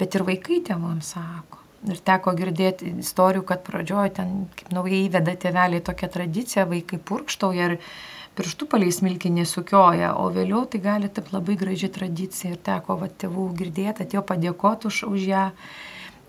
[0.01, 1.59] bet ir vaikai tėvams sako.
[1.89, 7.71] Ir teko girdėti istorijų, kad pradžioje ten kaip naujai įveda tėveliai tokią tradiciją, vaikai purkštauja
[7.71, 7.77] ir
[8.37, 13.09] pirštų palei smilkinį sukioja, o vėliau tai gali tapti labai graži tradicija ir teko va,
[13.09, 15.47] tėvų girdėti, atėjo padėkoti už, už ją.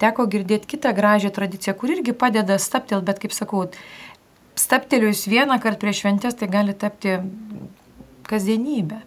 [0.02, 3.68] Teko girdėti kitą gražią tradiciją, kur irgi padeda staptel, bet kaip sakau,
[4.58, 7.20] staptelius vieną kartą prieš šventės tai gali tapti
[8.30, 9.02] kasdienybė.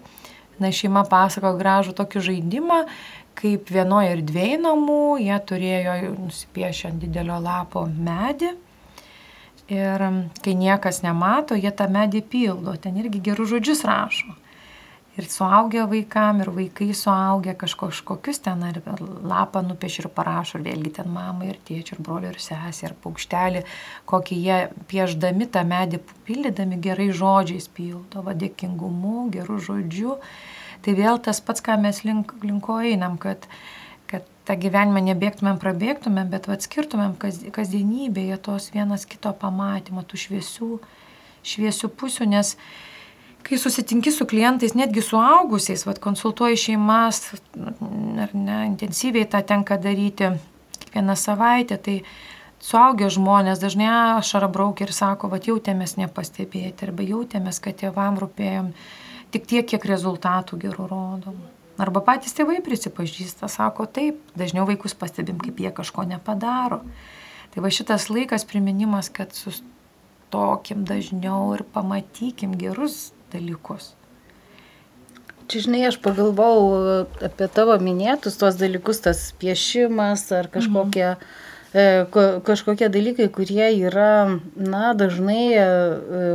[0.63, 2.85] Na, šeima pasako gražų tokį žaidimą,
[3.35, 8.53] kaip vienoje ir dviejų namų, jie turėjo nusipiešę ant didelio lapo medį.
[9.75, 10.07] Ir
[10.45, 14.37] kai niekas nemato, jie tą medį pildo, ten irgi gerus žodžius rašo
[15.17, 18.81] ir suaugę vaikam, ir vaikai suaugę kažkokius ten ar
[19.23, 22.97] lapą nupieš ir parašo, ir vėlgi ten mamai, ir tėčiai, ir broliai, ir sesė, ir
[23.05, 23.63] paukštelį,
[24.11, 24.59] kokį jie
[24.91, 30.19] pieždami tą medį, pildydami gerai žodžiais pildo, vadėkingumu, gerų žodžių.
[30.85, 33.47] Tai vėl tas pats, ką mes link, linko einam, kad,
[34.11, 40.73] kad tą gyvenimą nebėgtumėm, prabėgtumėm, bet atskirtumėm kas, kasdienybėje tos vienas kito pamatymo, tų šviesių,
[41.55, 42.57] šviesių pusių, nes
[43.45, 47.21] kai susitinki su klientais, netgi suaugusiais, vad konsultuoji šeimas,
[48.25, 50.31] ar ne, intensyviai tą tenka daryti
[50.79, 51.99] kiekvieną savaitę, tai
[52.65, 58.73] suaugę žmonės dažnai ašarą braukia ir sako, vad jautėmės nepastebėti, arba jautėmės, kad tėvam rūpėjom
[59.35, 61.43] tik tiek, kiek rezultatų gerų rodom.
[61.81, 66.85] Arba patys tėvai prisipažįsta, sako taip, dažniau vaikus pastebim, kaip jie kažko nepadaro.
[67.51, 73.93] Tai va šitas laikas priminimas, kad sustokim dažniau ir pamatykim gerus dalykus.
[75.45, 81.75] Čia, žinai, aš pagalvojau apie tavo minėtus tuos dalykus, tas piešimas ar kažkokie, mhm.
[81.77, 85.67] e, kažkokie dalykai, kurie yra, na, dažnai e,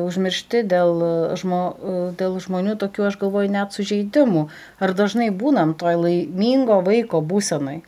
[0.05, 1.01] užmiršti dėl,
[1.41, 4.45] žmo, e, dėl žmonių tokių, aš galvoju, net sužeidimų.
[4.77, 7.79] Ar dažnai būnam toj laimingo vaiko būsenai?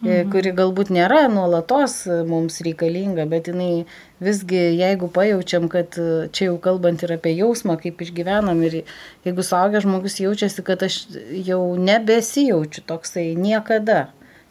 [0.00, 0.30] E, mhm.
[0.32, 3.84] kuri galbūt nėra nuolatos e, mums reikalinga, bet jinai
[4.24, 8.78] visgi, jeigu pajaučiam, kad e, čia jau kalbant ir apie jausmą, kaip išgyvenam ir
[9.26, 11.02] jeigu suaugęs žmogus jaučiasi, kad aš
[11.44, 14.06] jau nebesijaučiu toksai niekada,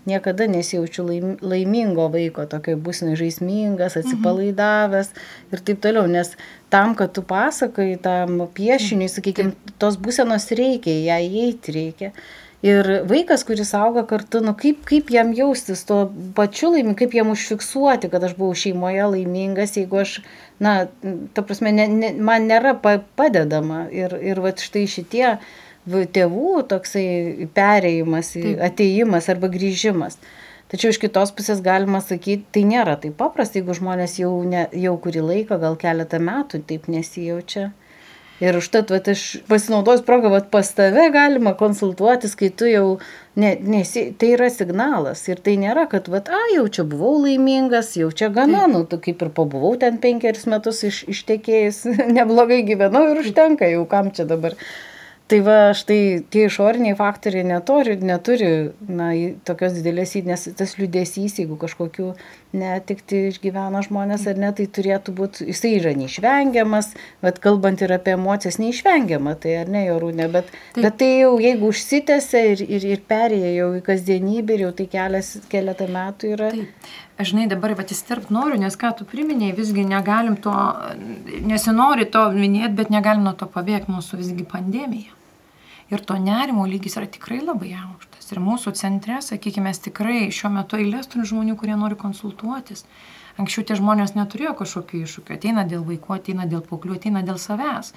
[0.06, 1.08] niekada nesijaučiu
[1.42, 4.06] laimingo vaiko, tokio būsinai žaismingas, mhm.
[4.06, 5.56] atsipalaidavęs mhm.
[5.56, 6.36] ir taip toliau, nes
[6.70, 12.14] tam, kad tu pasakai tam piešiniui, sakykime, tos būsenos reikia, ją įeiti reikia.
[12.60, 17.32] Ir vaikas, kuris auga kartu, nu kaip, kaip jam jaustis tuo pačiu laimiu, kaip jam
[17.32, 20.18] užfiksuoti, kad aš buvau šeimoje laimingas, jeigu aš,
[20.60, 20.74] na,
[21.34, 23.86] ta prasme, ne, ne, man nėra pa, padedama.
[23.96, 25.38] Ir, ir va štai šitie
[25.88, 28.36] tėvų toksai perėjimas,
[28.68, 30.20] ateimas arba grįžimas.
[30.70, 34.98] Tačiau iš kitos pusės galima sakyti, tai nėra taip paprasta, jeigu žmonės jau, ne, jau
[35.02, 37.72] kurį laiką, gal keletą metų taip nesijaučia.
[38.40, 42.86] Ir užtat, vat, aš pasinaudojus progą, vat, pas tave galima konsultuotis, kai tu jau,
[43.36, 45.26] ne, nesi, tai yra signalas.
[45.28, 49.02] Ir tai nėra, kad, vat, a, jau čia buvau laimingas, jau čia gana, nu, tu
[49.04, 51.84] kaip ir pabuvau ten penkeris metus iš, ištekėjus,
[52.18, 54.56] neblogai gyvenau ir užtenka jau, kam čia dabar
[55.30, 58.48] Tai va, štai tie išoriniai faktoriai neturi, neturi
[58.90, 59.12] na,
[59.46, 62.16] tokios didelės įdės, tas liūdėsys, jeigu kažkokiu
[62.58, 68.16] netikti išgyvena žmonės ar ne, tai turėtų būti, jisai yra neišvengiamas, bet kalbant ir apie
[68.16, 70.82] emocijas, neišvengiama, tai ar ne, jorūnė, bet, Taip.
[70.88, 74.90] bet tai jau jeigu užsitęsia ir, ir, ir perėja jau į kasdienybę ir jau tai
[74.96, 76.50] kelias, keletą metų yra.
[76.58, 76.90] Taip.
[77.22, 80.56] Aš žinai, dabar vat įsterpt noriu, nes ką tu priminėjai, visgi negalim to,
[81.46, 85.19] nesinori to minėti, bet negalim nuo to pabėgti mūsų visgi pandemija.
[85.90, 88.28] Ir to nerimo lygis yra tikrai labai aukštas.
[88.34, 92.86] Ir mūsų centre, sakykime, tikrai šiuo metu eilės turim žmonių, kurie nori konsultuotis.
[93.40, 95.36] Anksčiau tie žmonės neturėjo kažkokių iššūkių.
[95.38, 97.94] Ateina dėl vaikų, ateina dėl paauglių, ateina dėl savęs.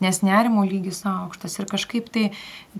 [0.00, 1.58] Nes nerimo lygis aukštas.
[1.60, 2.30] Ir kažkaip tai,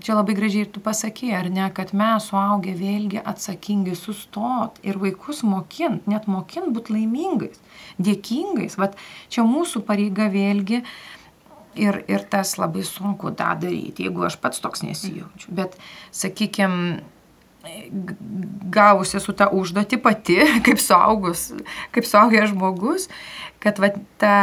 [0.01, 4.97] čia labai gražiai ir tu pasakai, ar ne, kad mes suaugę vėlgi atsakingai sustot ir
[5.03, 7.61] vaikus mokint, net mokint būti laimingais,
[8.01, 8.79] dėkingais.
[8.81, 8.97] Vat
[9.29, 10.81] čia mūsų pareiga vėlgi
[11.77, 15.51] Ir, ir tas labai sunku tą daryti, jeigu aš pats toks nesijaučiu.
[15.53, 15.77] Bet,
[16.15, 17.03] sakykime,
[18.73, 21.51] gavusi su tą užduotį pati, kaip suaugus,
[21.95, 23.07] kaip suaugęs žmogus,
[23.63, 24.35] kad va, ta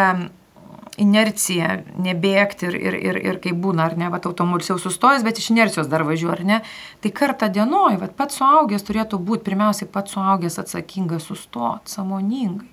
[1.01, 5.41] inercija nebėgti ir, ir, ir, ir kaip būna, ar ne, va, automobilis jau sustojęs, bet
[5.41, 6.61] iš inercijos dar važiuoja, ar ne,
[7.03, 12.71] tai kartą dienoj, va, pats suaugęs turėtų būti, pirmiausiai pats suaugęs atsakingas sustoti, samoningai.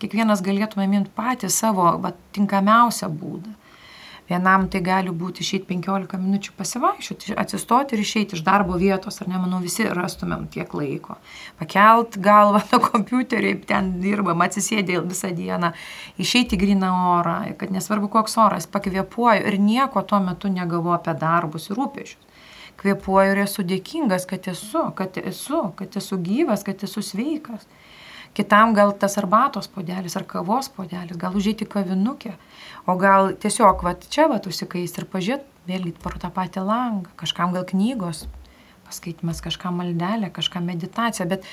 [0.00, 3.52] Kiekvienas galėtume minti patį savo va, tinkamiausią būdą.
[4.30, 9.30] Vienam tai gali būti išeiti 15 minučių pasivaikščioti, atsistoti ir išeiti iš darbo vietos, ar
[9.32, 11.16] ne, manau, visi rastumėm tiek laiko.
[11.58, 15.72] Pakelt galvą nuo kompiuteriai, ten dirbam, atsisėdė visą dieną,
[16.22, 21.66] išeiti gryną orą, kad nesvarbu koks oras, pakvėpuoju ir nieko tuo metu negavo apie darbus
[21.70, 22.30] ir rūpešius.
[22.80, 27.66] Kvėpuoju ir esu dėkingas, kad esu, kad esu, kad esu gyvas, kad esu sveikas.
[28.40, 32.32] Kitam gal tas arbatos podelis ar kavos podelis, gal užėti kavinukę,
[32.88, 37.52] o gal tiesiog va čia va užsikais ir pažiūrėt vėlgi per tą patį langą, kažkam
[37.52, 38.24] gal knygos
[38.90, 41.44] paskaitimas, kažką maldelė, kažką meditacija, bet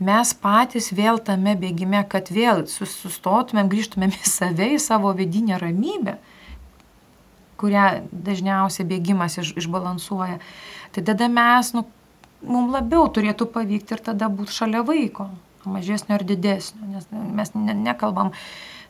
[0.00, 6.16] mes patys vėl tame bėgime, kad vėl sustotumėm, grįžtumėm į save, į savo vidinę ramybę,
[7.60, 10.38] kurią dažniausiai bėgimas iš, išbalansuoja.
[10.94, 11.84] Tai tada mes, nu,
[12.46, 15.28] mums labiau turėtų pavykti ir tada būti šalia vaiko,
[15.66, 18.32] mažesnio ar didesnio, nes mes ne, nekalbam,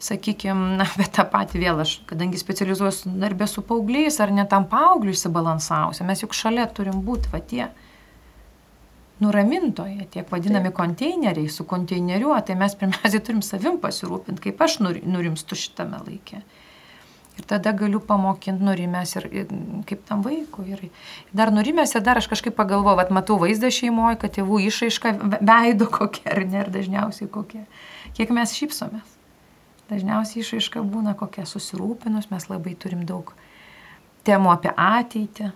[0.03, 5.15] sakykime, apie tą patį vėl aš, kadangi specializuosiu darbę su paaugliais ar net tam paaugliu
[5.17, 7.71] išsibalansausiu, mes juk šalia turim būti va tie
[9.21, 10.77] nuramintoje, tiek vadinami Taip.
[10.77, 16.43] konteineriai, su konteineriuotai mes pirmiausiai turim savim pasirūpinti, kaip aš nurimstu šitame laikė.
[17.37, 19.51] Ir tada galiu pamokinti nurimęs ir, ir
[19.89, 20.71] kaip tam vaikui.
[20.73, 25.13] Ir dar nurimęs ir dar aš kažkaip pagalvoju, kad matau vaizdą šeimoje, kad tėvų išaiška
[25.45, 27.67] veido kokia ar ne, ir dažniausiai kokia.
[28.17, 29.13] Kiek mes šypsomės.
[29.91, 33.35] Dažniausiai išaiška būna kokia susirūpinus, mes labai turim daug
[34.27, 35.53] temų apie ateitį.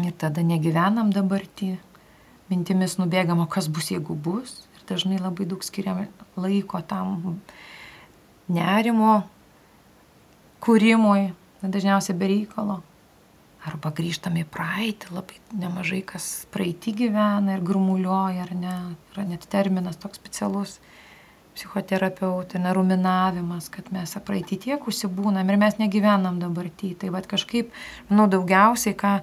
[0.00, 1.74] Ir tada negyvenam dabartį,
[2.48, 4.54] mintimis nubėgam, o kas bus, jeigu bus.
[4.78, 6.06] Ir dažnai labai daug skiriam
[6.38, 7.40] laiko tam
[8.48, 9.24] nerimo
[10.64, 12.80] kūrimui, dažniausiai be reikalo.
[13.68, 18.76] Arba grįžtame į praeitį, labai nemažai kas praeitį gyvena ir grumulioja, ar ne,
[19.12, 20.78] yra net terminas toks specialus
[21.56, 26.94] psichoterapeutai, neruminavimas, kad mes praeitį tiek užsibūnam ir mes negyvenam dabartį.
[27.02, 27.74] Tai vad kažkaip,
[28.08, 29.18] manau, daugiausiai, ką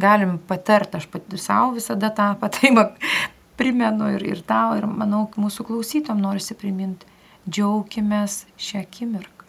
[0.00, 2.88] galim patarti, aš pati savo visada tą patarimą
[3.60, 7.08] primenu ir, ir tau, ir manau, mūsų klausytom norisi priminti,
[7.44, 9.41] džiaukimės šią akimirką.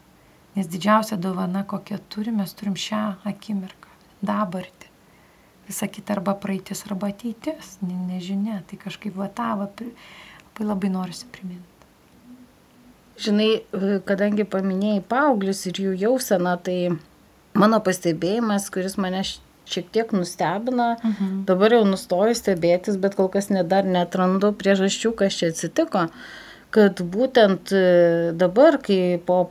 [0.53, 4.89] Nes didžiausia dovana, kokią turime, mes turim šią akimirką, dabartį.
[5.65, 8.59] Visa kita arba praeitis, arba ateitis, ne, nežinia.
[8.67, 11.69] Tai kažkaip vatava, labai labai norisi priminti.
[13.23, 13.49] Žinai,
[14.05, 16.77] kadangi paminėjai paauglius ir jų jauseną, tai
[17.57, 19.23] mano pastebėjimas, kuris mane
[19.69, 21.43] šiek tiek nustebino, uh mhm.
[21.49, 26.09] dabar jau nustoju stebėtis, bet kol kas net dar netrandu priežasčių, kas čia atsitiko.
[26.09, 26.41] Uh,
[26.73, 27.83] kad būtent e,
[28.37, 29.43] dabar, kai po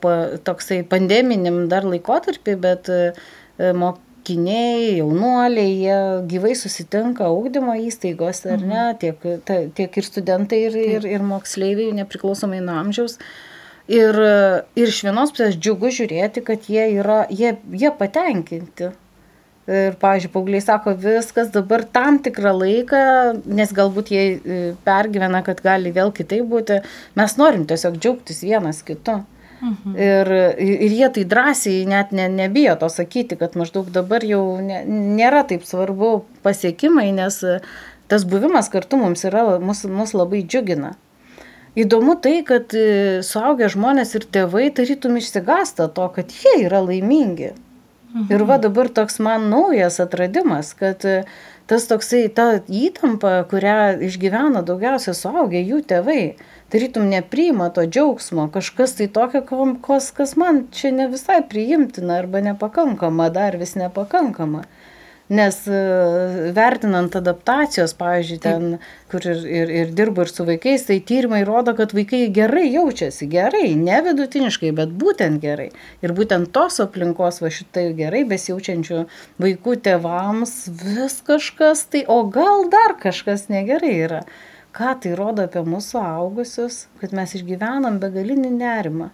[0.47, 3.03] toksai pandeminiam dar laikotarpį, bet e,
[3.79, 6.01] mokiniai, jaunuoliai, jie
[6.33, 8.99] gyvai susitinka augdymo įstaigose, ar ne, mhm.
[9.03, 13.19] tiek, ta, tiek ir studentai, ir, ir, ir moksleiviai, nepriklausomai nuo amžiaus.
[13.93, 14.17] Ir,
[14.79, 18.93] ir iš vienos pusės džiugu žiūrėti, kad jie yra, jie, jie patenkinti
[19.71, 23.03] Ir, pavyzdžiui, paaugliai sako, viskas dabar tam tikrą laiką,
[23.47, 26.81] nes galbūt jie e, pergyvena, kad gali vėl kitaip būti,
[27.15, 29.21] mes norim tiesiog džiaugtis vienas kitu.
[29.63, 29.95] Mhm.
[29.95, 34.83] Ir, ir jie tai drąsiai net ne, nebijo to sakyti, kad maždaug dabar jau ne,
[34.91, 37.39] nėra taip svarbu pasiekimai, nes
[38.11, 40.97] tas buvimas kartu mums, yra, mus, mus labai džiugina.
[41.79, 47.55] Įdomu tai, kad e, suaugę žmonės ir tėvai tarytum išsigasta to, kad jie yra laimingi.
[48.13, 48.29] Mhm.
[48.31, 51.23] Ir va dabar toks man naujas atradimas, kad e,
[51.67, 56.35] tas toksai, ta įtampa, kurią išgyvena daugiausia suaugę jų tėvai,
[56.73, 59.41] tarytum nepriima to džiaugsmo, kažkas tai tokio,
[59.87, 64.67] kas, kas man čia ne visai priimtina arba nepakankama, dar vis nepakankama.
[65.33, 65.77] Nes e,
[66.53, 68.75] vertinant adaptacijos, pavyzdžiui, ten,
[69.09, 73.31] kur ir, ir, ir dirbu ir su vaikais, tai tyrimai rodo, kad vaikai gerai jaučiasi,
[73.33, 75.71] gerai, ne vidutiniškai, bet būtent gerai.
[76.05, 79.07] Ir būtent tos aplinkos, va šitai gerai besijaučiančių
[79.47, 84.23] vaikų tėvams vis kažkas tai, o gal dar kažkas negerai yra.
[84.77, 89.13] Ką tai rodo apie mūsų augusius, kad mes išgyvenam begalinį nerimą.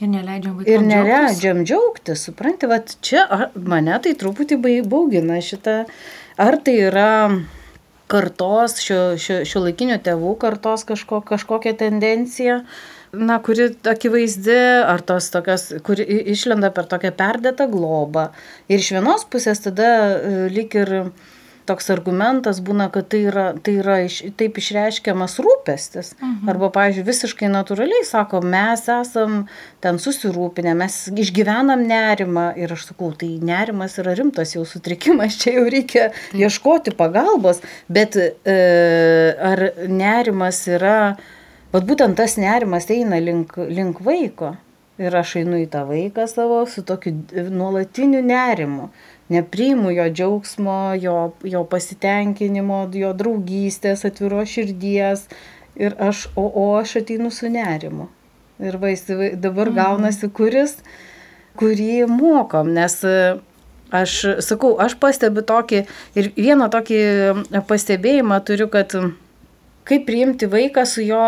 [0.00, 0.72] Ir neleidžiam vaikams.
[0.72, 5.82] Ir neleidžiam džiaugtis, supranti, va čia mane tai truputį baugina šitą,
[6.40, 7.10] ar tai yra
[8.10, 12.62] kartos, šio, šio, šio laikinio tėvų kartos kažko, kažkokia tendencija,
[13.12, 18.30] na, kuri akivaizdi, ar tos tokios, kuri išlenda per tokią perdėtą globą.
[18.70, 20.94] Ir iš vienos pusės tada e, lik ir
[21.70, 26.12] toks argumentas būna, kad tai yra, tai yra iš, taip išreiškiamas rūpestis.
[26.18, 26.50] Mhm.
[26.50, 29.44] Arba, pavyzdžiui, visiškai natūraliai sako, mes esam
[29.84, 35.58] ten susirūpinę, mes išgyvenam nerimą ir aš sakau, tai nerimas yra rimtas jau sutrikimas, čia
[35.58, 36.40] jau reikia taip.
[36.42, 38.56] ieškoti pagalbos, bet e,
[39.50, 41.14] ar nerimas yra,
[41.74, 44.56] vad būtent tas nerimas eina link, link vaiko.
[45.00, 48.90] Ir aš einu į tą vaiką savo su tokiu nuolatiniu nerimu
[49.30, 51.16] nepriimu jo džiaugsmo, jo,
[51.46, 55.26] jo pasitenkinimo, jo draugystės, atviro širdies.
[55.80, 58.08] Ir aš, o, o aš ateinu su nerimu.
[58.60, 59.76] Ir vaisi dabar mhm.
[59.78, 60.76] gaunasi kuris,
[61.60, 63.16] kurį mokom, nes e,
[63.94, 65.84] aš sakau, aš pastebiu tokį
[66.18, 67.00] ir vieną tokį
[67.70, 68.94] pastebėjimą turiu, kad
[69.90, 71.20] kaip priimti vaiką su jo,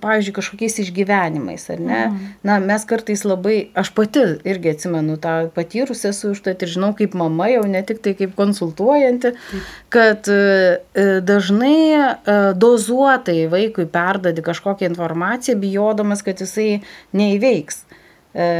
[0.00, 2.00] pavyzdžiui, kažkokiais išgyvenimais, ar ne?
[2.08, 2.30] Mm.
[2.48, 6.94] Na, mes kartais labai, aš pati irgi atsimenu tą patyrus esu už tai ir žinau
[6.96, 9.68] kaip mama, jau ne tik tai kaip konsultuojanti, Taip.
[9.92, 12.08] kad e, dažnai e,
[12.56, 16.80] dozuotai vaikui perdadi kažkokią informaciją, bijodamas, kad jisai
[17.18, 18.50] neįveiks e,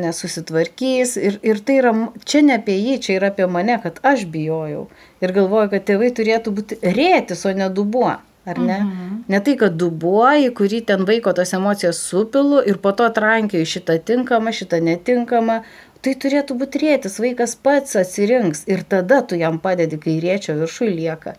[0.00, 1.16] nesusitvarkys.
[1.20, 4.86] Ir, ir tai yra, čia ne apie jį, čia yra apie mane, kad aš bijojau.
[5.24, 8.78] Ir galvoju, kad tėvai turėtų būti rėtis, o ne dubuo ar ne?
[8.80, 9.22] Mhm.
[9.28, 13.98] Ne tai, kad dubuoji, kurį ten vaiko tos emocijos supilu ir po to trankioju šitą
[14.10, 15.62] tinkamą, šitą netinkamą.
[16.04, 20.90] Tai turėtų būti rėtis, vaikas pats atsirinks ir tada tu jam padedi, kai riečio viršui
[20.92, 21.38] lieka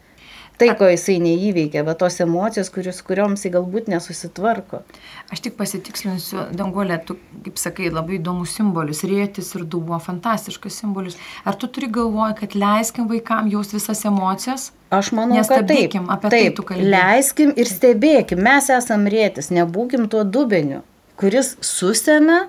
[0.62, 4.82] tai, ko jisai neįveikia, va tos emocijos, kurios, kurioms jisai galbūt nesusitvarko.
[5.34, 11.20] Aš tik pasitikslinsiu, Dangolė, tu, kaip sakai, labai įdomus simbolis, rėtis ir dubuo, fantastiškas simbolis.
[11.46, 14.72] Ar tu turi galvoje, kad leiskim vaikam jaus visas emocijas?
[14.94, 15.96] Aš manau, kad taip.
[16.08, 16.82] Apie tai taip, tai.
[16.96, 20.84] Leiskim ir stebėkim, mes esam rėtis, nebūkim tuo dubeniu,
[21.20, 22.46] kuris susėmė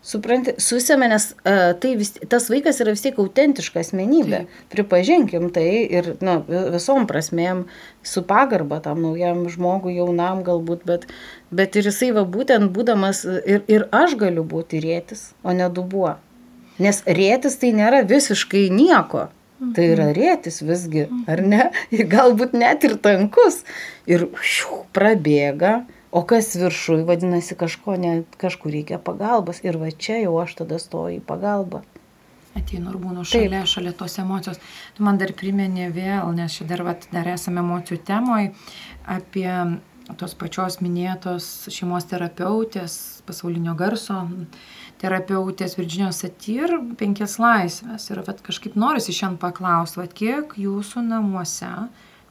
[0.00, 4.38] Supranti, susėmė, nes uh, tai vis, tas vaikas yra vis tiek autentiška asmenybė.
[4.46, 4.62] Taip.
[4.72, 6.38] Pripažinkim tai ir nu,
[6.72, 7.66] visom prasmėm,
[8.00, 11.04] su pagarba tam naujam žmogui, jaunam galbūt, bet,
[11.52, 16.16] bet ir jisai va būtent būdamas ir, ir aš galiu būti rėtis, o ne dubuo.
[16.80, 19.28] Nes rėtis tai nėra visiškai nieko.
[19.60, 20.16] Tai yra mhm.
[20.16, 21.66] rėtis visgi, ar ne?
[21.92, 23.60] Ir galbūt net ir tankus.
[24.08, 30.18] Ir šių prabėga O kas viršui, vadinasi, kažko ne, kažkur reikia pagalbos ir va čia
[30.24, 31.84] jau aš tada stoju į pagalbą.
[32.58, 33.70] Ateinu ir būnu šalia, Taip.
[33.70, 34.58] šalia tos emocijos.
[34.96, 38.50] Tu man dar priminė vėl, nes čia dar, vat, dar esame emocijų temoj,
[39.06, 39.46] apie
[40.18, 44.24] tos pačios minėtos šeimos terapeutės, pasaulinio garso
[45.00, 48.08] terapeutės Virginijos Satyr penkias laisvės.
[48.10, 51.70] Ir vat, kažkaip norisi šiandien paklausti, kiek jūsų namuose,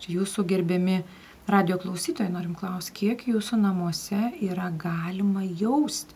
[0.03, 0.99] čia jūsų gerbiami
[1.49, 6.13] Radio klausytojai norim klausti, kiek jūsų namuose yra galima jausti?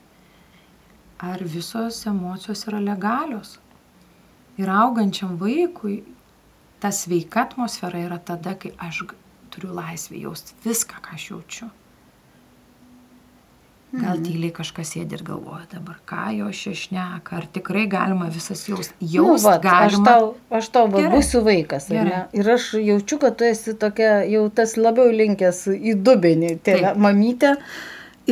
[1.25, 3.55] Ar visos emocijos yra legalios?
[4.61, 6.03] Ir augančiam vaikui
[6.83, 9.07] ta sveika atmosfera yra tada, kai aš
[9.49, 11.71] turiu laisvę jausti viską, ką aš jaučiu.
[13.93, 14.23] Gal mhm.
[14.25, 19.43] tyliai kažkas sėdi ir galvoja dabar, ką jo šešneka, ar tikrai galima visas jaus, jaust,
[19.45, 19.85] nu, va, galima.
[19.85, 24.47] Aš tau, aš tau va, būsiu vaikas, ir aš jaučiu, kad tu esi tokia, jau
[24.49, 27.53] tas labiau linkęs į dubenį, tėvę, mamytę.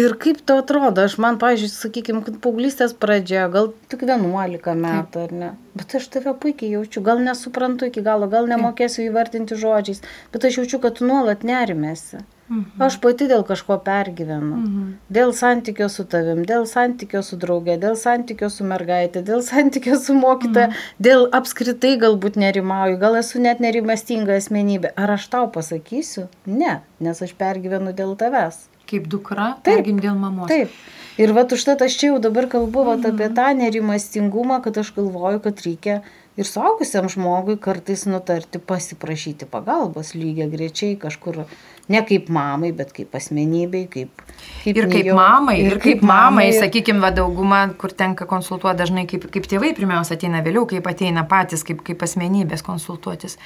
[0.01, 5.27] Ir kaip tau atrodo, aš man, pažiūrėjau, sakykime, kad paauglystės pradžia, gal tik 11 metų,
[5.27, 5.53] ar ne?
[5.77, 10.01] Bet aš tave puikiai jaučiu, gal nesuprantu iki galo, gal nemokėsiu įvardinti žodžiais,
[10.33, 12.23] bet aš jaučiu, kad tu nuolat nerimėsi.
[12.51, 12.83] Mhm.
[12.83, 14.57] Aš pati dėl kažko pergyvenu.
[14.59, 14.87] Mhm.
[15.17, 20.15] Dėl santykio su tavim, dėl santykio su draugė, dėl santykio su mergaitė, dėl santykio su
[20.17, 20.81] mokytoja, mhm.
[21.07, 24.91] dėl apskritai galbūt nerimauju, gal esu net nerimastinga asmenybė.
[24.99, 26.27] Ar aš tau pasakysiu?
[26.45, 28.67] Ne, nes aš pergyvenu dėl tavęs.
[28.91, 30.51] Kaip dukra, pergim dėl mamos.
[30.51, 30.73] Taip.
[31.21, 33.05] Ir va užtat aš čia jau dabar kalbu mhm.
[33.13, 36.01] apie tą nerimastingumą, kad aš galvoju, kad reikia
[36.39, 41.43] ir suaugusiam žmogui kartais nutarti pasiprašyti pagalbos lygiai grečiai kažkur
[41.91, 44.23] ne kaip mamai, bet kaip asmenybei, kaip...
[44.63, 46.59] kaip ir kaip mamai, ir, kaip, kaip mamai, ir...
[46.61, 51.25] sakykime, va, dauguma, kur tenka konsultuoti dažnai kaip, kaip tėvai, pirmiausia ateina vėliau, kaip ateina
[51.27, 53.37] patys, kaip, kaip asmenybės konsultuotis.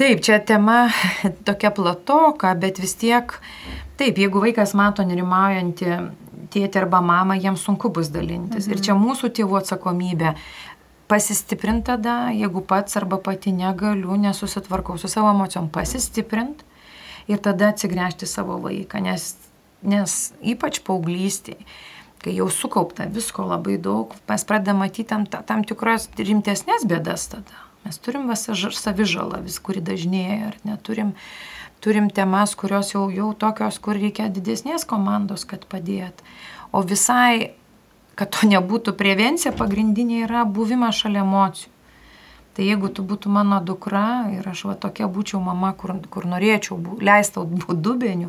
[0.00, 0.82] Taip, čia tema
[1.48, 3.32] tokia platoka, bet vis tiek,
[4.00, 5.96] taip, jeigu vaikas mato nerimaujantį
[6.50, 8.66] tėtį arba mamą, jiems sunku bus dalintis.
[8.66, 8.74] Mhm.
[8.74, 10.34] Ir čia mūsų tėvų atsakomybė
[11.10, 16.62] pasistiprint tada, jeigu pats arba pati negaliu, nesusitvarkau su savo emocijom, pasistiprint
[17.30, 19.32] ir tada atsigręžti savo vaiką, nes,
[19.82, 20.18] nes
[20.54, 21.66] ypač paauglystėje,
[22.20, 27.66] kai jau sukaupta visko labai daug, mes pradedame matyti tam, tam tikros rimtesnės bėdas tada.
[27.80, 31.14] Mes turim visą savižalą, vis kuri dažnėja, ar neturim
[31.80, 36.20] turim temas, kurios jau, jau tokios, kur reikia didesnės komandos, kad padėt.
[36.76, 37.54] O visai,
[38.20, 41.70] kad to nebūtų prevencija, pagrindinė yra buvimas šalia emocijų.
[42.52, 46.76] Tai jeigu tu būtų mano dukra ir aš va tokia būčiau mama, kur, kur norėčiau
[47.00, 48.28] leistau būti dubeniu,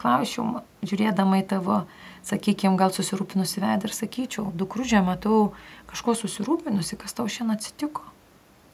[0.00, 1.78] klausiau, žiūrėdama į tavo,
[2.26, 5.54] sakykime, gal susirūpinusi vedą ir sakyčiau, dukružė, matau
[5.88, 8.04] kažko susirūpinusi, kas tau šiandien atsitiko.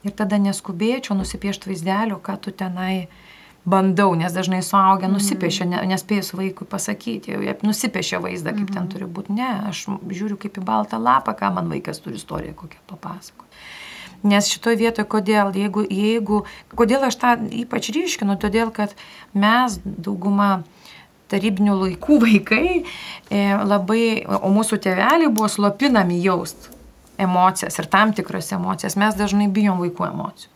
[0.02, 3.06] Ir tada neskubėčiau nusipiešti vaizdelio, ką tu tenai
[3.66, 8.92] bandau, nes dažnai suaugę nusipiešia, ne, nespėjus vaikui pasakyti, jau nusipiešia vaizdą, kaip ten mhm.
[8.92, 9.34] turi būti.
[9.36, 13.66] Ne, aš žiūriu kaip į baltą lapą, ką man vaikas turi istoriją kokią papasakoti.
[14.26, 16.40] Nes šitoje vietoje, kodėl, jeigu, jeigu,
[16.78, 18.94] kodėl aš tą ypač ryškinu, todėl kad
[19.36, 20.64] mes dauguma
[21.30, 26.70] tarybinių laikų vaikai e, labai, o mūsų tėveliai buvo slopinami jaust
[27.18, 28.96] emocijas ir tam tikras emocijas.
[28.98, 30.52] Mes dažnai bijom vaikų emocijų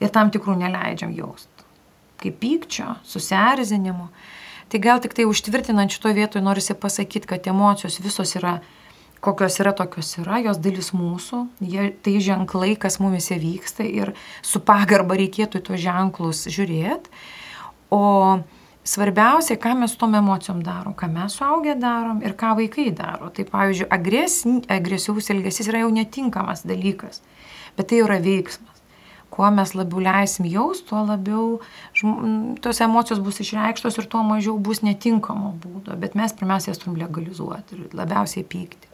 [0.00, 1.49] ir tam tikrų neleidžiam jaust.
[2.20, 4.10] Kaip pykčio, susierzinimo.
[4.70, 8.60] Tai gal tik tai užtvirtinant šito vietoje norisi pasakyti, kad emocijos visos yra,
[9.24, 14.14] kokios yra, tokios yra, jos dalis mūsų, jie, tai ženklai, kas mumise vyksta ir
[14.46, 17.10] su pagarba reikėtų į tos ženklus žiūrėti.
[17.90, 18.04] O
[18.86, 23.32] svarbiausia, ką mes tom emocijom darom, ką mes suaugę darom ir ką vaikai daro.
[23.34, 27.24] Tai pavyzdžiui, agres, agresyvus elgesys yra jau netinkamas dalykas,
[27.74, 28.69] bet tai yra veiksmas
[29.40, 31.60] kuo mes labiau leisim jaus, tuo labiau
[32.60, 35.96] tos emocijos bus išreikštos ir tuo mažiau bus netinkamo būdo.
[36.02, 38.90] Bet mes pirmiausia jas turim legalizuoti ir labiausiai pykti.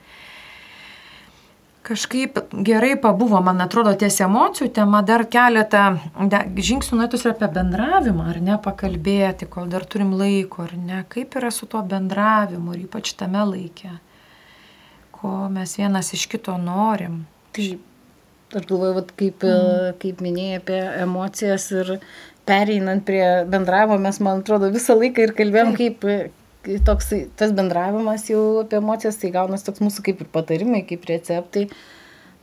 [1.86, 5.82] Kažkaip gerai pabuvo, man atrodo, ties emocijų tema dar keletą
[6.68, 11.34] žingsnių nuėtus ir apie bendravimą, ar ne, pakalbėti, kol dar turim laiko, ar ne, kaip
[11.38, 13.92] yra su tuo bendravimu ir ypač tame laikė,
[15.14, 17.24] ko mes vienas iš kito norim.
[17.54, 17.82] Taip,
[18.54, 19.98] Aš galvoju, vat, kaip, mm.
[20.02, 21.96] kaip minėjai apie emocijas ir
[22.46, 26.06] pereinant prie bendravimo, mes, man atrodo, visą laiką ir kalbėjom, kaip
[26.86, 31.66] toks, tas bendravimas jau apie emocijas, tai gaunas toks mūsų kaip ir patarimai, kaip receptai.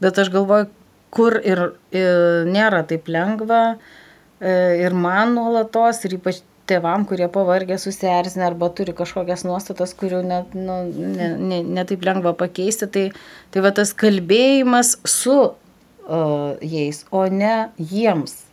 [0.03, 0.67] Bet aš galvoju,
[1.13, 1.61] kur ir,
[1.95, 4.51] ir nėra taip lengva e,
[4.83, 10.53] ir man nuolatos, ir ypač tėvam, kurie pavargę, susierzinę arba turi kažkokias nuostatas, kurių net,
[10.55, 13.09] nu, ne, ne, ne taip lengva pakeisti, tai,
[13.51, 15.37] tai va tas kalbėjimas su
[16.07, 18.43] uh, jais, o ne jiems.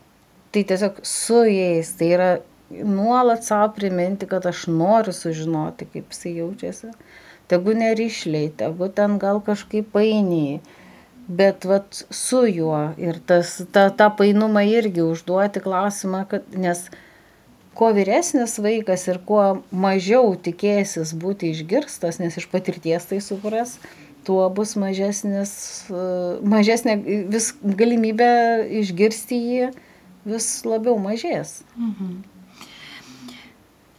[0.50, 1.92] Tai tiesiog su jais.
[1.98, 2.30] Tai yra
[2.70, 6.92] nuolat savo priminti, kad aš noriu sužinoti, kaip jisai jaučiasi.
[7.50, 10.60] Tegu nerišliai, tegu ten gal kažkaip painiai.
[11.30, 16.88] Bet vat su juo ir tas, ta, tą painumą irgi užduoti klausimą, kad, nes
[17.78, 23.76] kuo vyresnis vaikas ir kuo mažiau tikėsis būti išgirstas, nes iš patirties tai supras,
[24.26, 25.52] tuo bus mažesnis,
[26.42, 26.96] mažesnė
[27.32, 28.32] vis galimybė
[28.82, 29.70] išgirsti jį
[30.28, 31.60] vis labiau mažės.
[31.76, 32.18] Mhm.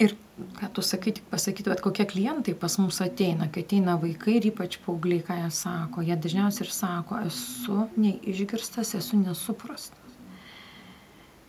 [0.02, 0.16] Ir
[0.58, 4.48] ką tu sakai, tik pasakyti, bet kokie klientai pas mus ateina, kai ateina vaikai ir
[4.50, 9.98] ypač paaugliai, ką jie sako, jie dažniausiai ir sako, esu neišgirstas, esu nesuprastas.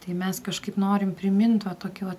[0.03, 2.17] Tai mes kažkaip norim priminti tokį va,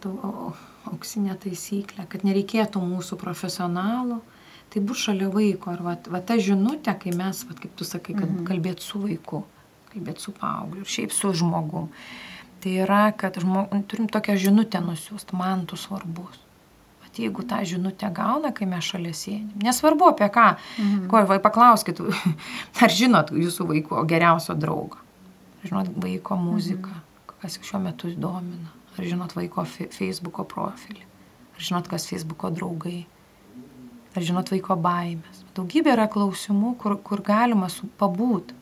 [0.88, 4.22] auksinę taisyklę, kad nereikėtų mūsų profesionalų,
[4.74, 5.74] tai bus šalia vaiko.
[5.76, 8.46] Ir va, va ta žinutė, kai mes, va, kaip tu sakai, kad mhm.
[8.48, 9.44] kalbėt su vaiku,
[9.94, 11.92] kalbėt su paaugliu ir šiaip su žmogum.
[12.64, 16.40] Tai yra, kad žmog, turim tokią žinutę nusiųsti, man tu svarbus.
[17.04, 19.52] Vat jeigu tą žinutę gauna, kai mes šalia sėdim.
[19.62, 20.50] Nesvarbu apie ką.
[20.82, 21.08] Mhm.
[21.12, 22.02] Ko, vai paklauskit,
[22.84, 25.02] ar žinot jūsų vaiko geriausio draugo.
[25.62, 27.40] Ar žinot vaiko muziką, mhm.
[27.44, 28.72] kas šiuo metu domina.
[28.98, 31.04] Ar žinot vaiko Facebook'o profilį.
[31.54, 33.04] Ar žinot, kas Facebook'o draugai
[34.16, 35.44] ar žinot vaiko baimės.
[35.58, 37.70] Daugybė yra klausimų, kur, kur galima
[38.02, 38.56] pabūti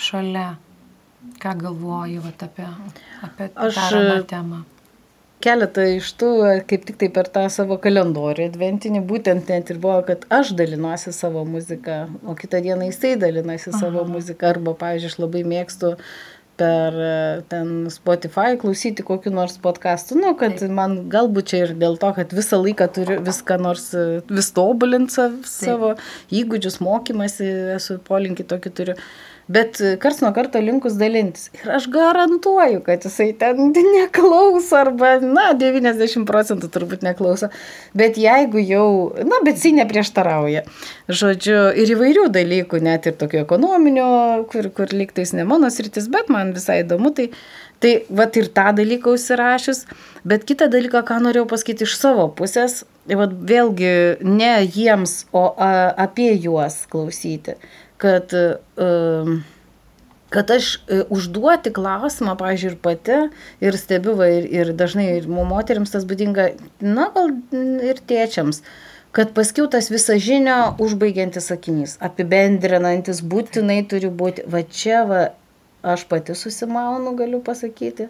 [0.00, 0.54] šalia,
[1.40, 2.68] ką galvoji vat, apie,
[3.24, 4.64] apie Aš tą temą.
[5.44, 6.28] Keletą iš tų,
[6.68, 11.12] kaip tik tai per tą savo kalendorių adventinį, būtent net ir buvo, kad aš dalinuosi
[11.12, 13.82] savo muziką, o kitą dieną jisai dalinasi Aha.
[13.82, 16.14] savo muziką, arba, pavyzdžiui, aš labai mėgstu uh,
[16.60, 20.72] per e, ten Spotify klausyti kokiu nors podcastu, nu, kad Taip.
[20.74, 25.28] man galbūt čia ir dėl to, kad visą laiką turiu viską nors e, vis tobulinti
[25.48, 25.94] savo
[26.34, 28.98] įgūdžius, mokymasi, esu polinkį tokį turiu
[29.48, 31.50] bet kars nuo karto linkus dalintis.
[31.58, 37.50] Ir aš garantuoju, kad jisai ten neklauso arba, na, 90 procentų turbūt neklauso.
[37.96, 38.86] Bet jeigu jau,
[39.20, 40.64] na, bet jisai neprieštarauja.
[41.12, 44.08] Žodžiu, ir įvairių dalykų, net ir tokio ekonominio,
[44.52, 47.12] kur, kur liktais ne mano sritis, bet man visai įdomu.
[47.14, 47.28] Tai,
[47.84, 49.84] tai vat ir tą dalyką užsirašęs.
[50.24, 55.92] Bet kitą dalyką, ką norėjau pasakyti iš savo pusės, vat vėlgi ne jiems, o a,
[56.06, 57.58] apie juos klausyti
[58.04, 58.32] kad,
[60.34, 63.20] kad aš e, užduoti klausimą, pažiūrėjau, ir pati,
[63.64, 66.50] ir stebiu, ir, ir dažnai ir moteriams tas būdinga,
[66.84, 67.32] na, gal
[67.90, 68.64] ir tėčiams
[69.14, 75.20] kad paskiau tas visą žinią užbaigiantis sakinys, apibendrinantis būtinai turi būti, va čia va,
[75.86, 78.08] aš pati susimaunu, galiu pasakyti,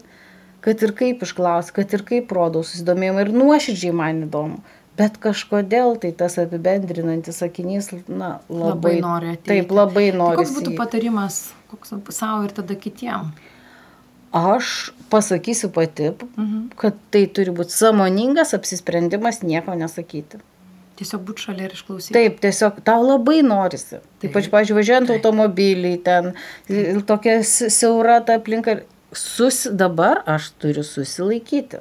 [0.65, 4.63] kad ir kaip išklausti, kad ir kaip rodau susidomėjimą ir nuoširdžiai man įdomu.
[4.95, 9.49] Bet kažkodėl tai tas apibendrinantis sakinys, na, labai, labai nori ateiti.
[9.51, 10.39] Taip, labai nori.
[10.39, 11.39] Tai koks būtų patarimas
[11.75, 13.33] koks savo ir tada kitiem?
[14.35, 16.67] Aš pasakysiu pati, mhm.
[16.79, 20.43] kad tai turi būti samoningas apsisprendimas nieko nesakyti.
[20.99, 22.15] Tiesiog būti šalia ir išklausyti.
[22.15, 23.99] Taip, tiesiog tau labai norisi.
[24.23, 26.31] Taip, Ypač, pažiūrėjau, važiuojant automobilį, ten
[27.09, 28.83] tokia siaura ta aplinka.
[29.15, 31.79] Sus, dabar aš turiu susilaikyti.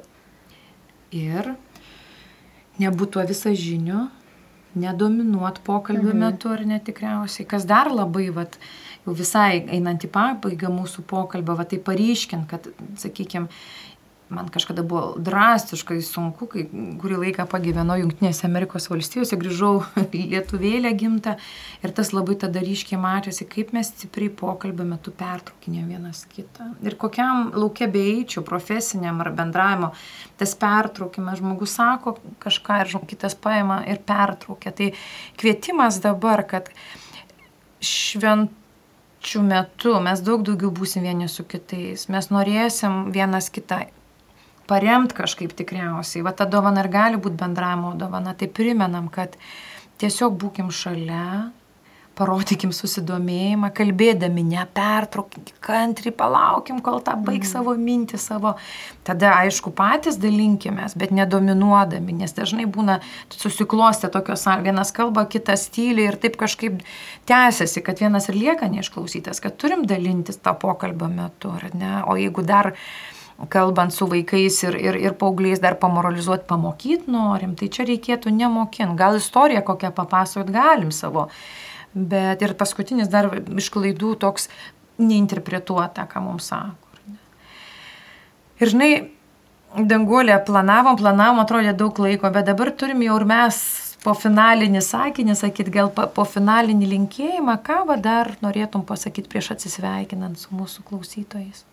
[1.14, 1.54] Ir
[2.82, 4.08] nebūtų visą žinių,
[4.74, 6.22] nedominuot pokalbio mhm.
[6.24, 7.46] metu ar netikriausiai.
[7.46, 8.58] Kas dar labai, vat,
[9.04, 12.66] jau visai einant į pabaigą mūsų pokalbio, va tai paryškint, kad,
[13.00, 13.50] sakykime,
[14.34, 16.66] man kažkada buvo drastiškai sunku, kai
[17.00, 19.84] kurį laiką pagyvenau Junktinėse Amerikos valstijose, grįžau
[20.18, 21.36] į Lietuvėlę gimtą
[21.84, 26.72] ir tas labai tada ryškiai matėsi, kaip mes stipriai pokalbio metu pertraukinėm vienas kitą.
[26.84, 29.92] Ir kokiam laukia beeičiau, profesiniam ar bendravimo,
[30.40, 34.72] tas pertraukimas, žmogus sako kažką ir kitas paima ir pertraukia.
[34.74, 34.90] Tai
[35.40, 36.70] kvietimas dabar, kad
[37.84, 43.84] švenčių metu mes daug daugiau būsim vieni su kitais, mes norėsim vienas kitą
[44.70, 46.24] paremti kažkaip tikriausiai.
[46.26, 48.34] Va ta dovana ir gali būti bendravimo dovana.
[48.38, 49.36] Tai primenam, kad
[50.02, 51.50] tiesiog būkim šalia,
[52.14, 57.50] parodykim susidomėjimą, kalbėdami, nepertraukim, kantri palaukim, kol tą baig mhm.
[57.50, 58.54] savo mintį, savo.
[59.06, 63.00] Tada, aišku, patys dalinkimės, bet nedominuodami, nes dažnai būna
[63.34, 66.80] susiklostę tokios, vienas kalba, kitas tyli ir taip kažkaip
[67.28, 71.96] tęsiasi, kad vienas ir lieka neišklausytas, kad turim dalintis tą pokalbio metu, ar ne?
[72.08, 72.74] O jeigu dar
[73.50, 78.96] kalbant su vaikais ir, ir, ir paaugliais dar pamoralizuoti, pamokyti norim, tai čia reikėtų nemokinti.
[78.98, 81.26] Gal istoriją kokią papasakot galim savo,
[81.94, 84.48] bet ir paskutinis dar iš klaidų toks
[85.02, 86.78] neinterpretuota, ką mums sako.
[88.62, 88.90] Ir žinai,
[89.74, 93.60] danguolė planavom, planavom, atrodė daug laiko, bet dabar turim jau ir mes
[94.04, 100.38] po finalinį sakinį, sakyt, gal po finalinį linkėjimą, ką va dar norėtum pasakyti prieš atsisveikinant
[100.38, 101.64] su mūsų klausytojais.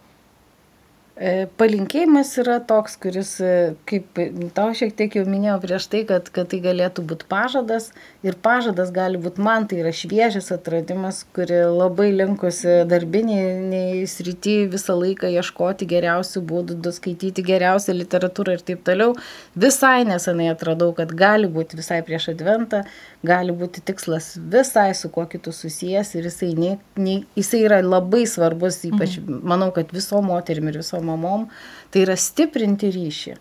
[1.21, 4.17] E, palinkėjimas yra toks, kuris, e, kaip
[4.57, 7.91] tau šiek tiek jau minėjau prieš tai, kad, kad tai galėtų būti pažadas
[8.25, 14.95] ir pažadas gali būti man, tai yra šviežias atradimas, kuri labai linkusi darbiniai srity visą
[14.97, 19.13] laiką ieškoti geriausių būdų, skaityti geriausią literatūrą ir taip toliau.
[19.53, 22.81] Visai nesenai atradau, kad gali būti visai prieš adventą,
[23.21, 28.25] gali būti tikslas visai su kuo kitu susijęs ir jisai, ne, ne, jisai yra labai
[28.25, 29.45] svarbus, ypač mhm.
[29.53, 31.47] manau, kad visom moterim ir visom mamom,
[31.91, 33.37] tai yra stiprinti ryšį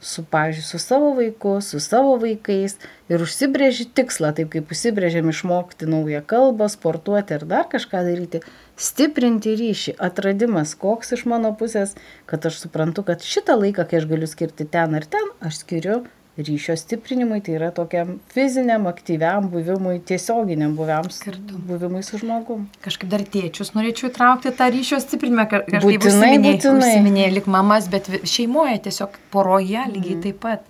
[0.00, 2.76] su, pavyzdžiui, su savo vaiku, su savo vaikais
[3.10, 8.42] ir užsibrėži tikslą, taip kaip užsibrėžiam išmokti naują kalbą, sportuoti ar dar kažką daryti,
[8.76, 11.96] stiprinti ryšį, atradimas, koks iš mano pusės,
[12.30, 16.04] kad aš suprantu, kad šitą laiką, kai aš galiu skirti ten ar ten, aš skiriu
[16.36, 21.56] ryšio stiprinimui, tai yra tokiam fiziniam, aktyviam buvimui, tiesioginiam buviams, Kartu.
[21.68, 22.66] buvimui su žmogum.
[22.84, 26.90] Kažkaip dar tėčius norėčiau įtraukti tą ryšio stiprinimą, kažkaip būtinai, būtinai.
[26.90, 30.24] Užsiminė lik mamas, bet šeimoje tiesiog poroje lygiai mm.
[30.26, 30.66] taip pat.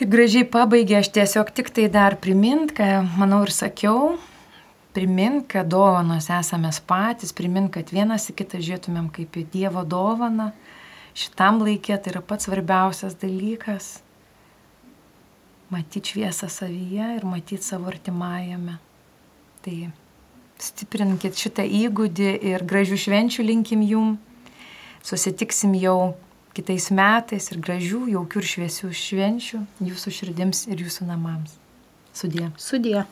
[0.00, 4.14] Taip gražiai pabaigė, aš tiesiog tik tai dar primint, ką manau ir sakiau,
[4.96, 10.54] primint, kad dovanos esame patys, primint, kad vienas į kitą žiūrėtumėm kaip į Dievo dovaną.
[11.12, 13.90] Šitam laikė tai yra pats svarbiausias dalykas
[15.72, 18.78] matyti šviesą savyje ir matyti savo artimajame.
[19.64, 19.76] Tai
[20.62, 24.18] stiprinkit šitą įgūdį ir gražių švenčių linkim jum.
[25.02, 26.14] Susitiksim jau
[26.54, 31.56] kitais metais ir gražių, jaukių ir šviesių švenčių jūsų širdims ir jūsų namams.
[32.12, 32.50] Sudė.
[32.60, 33.06] Sudė.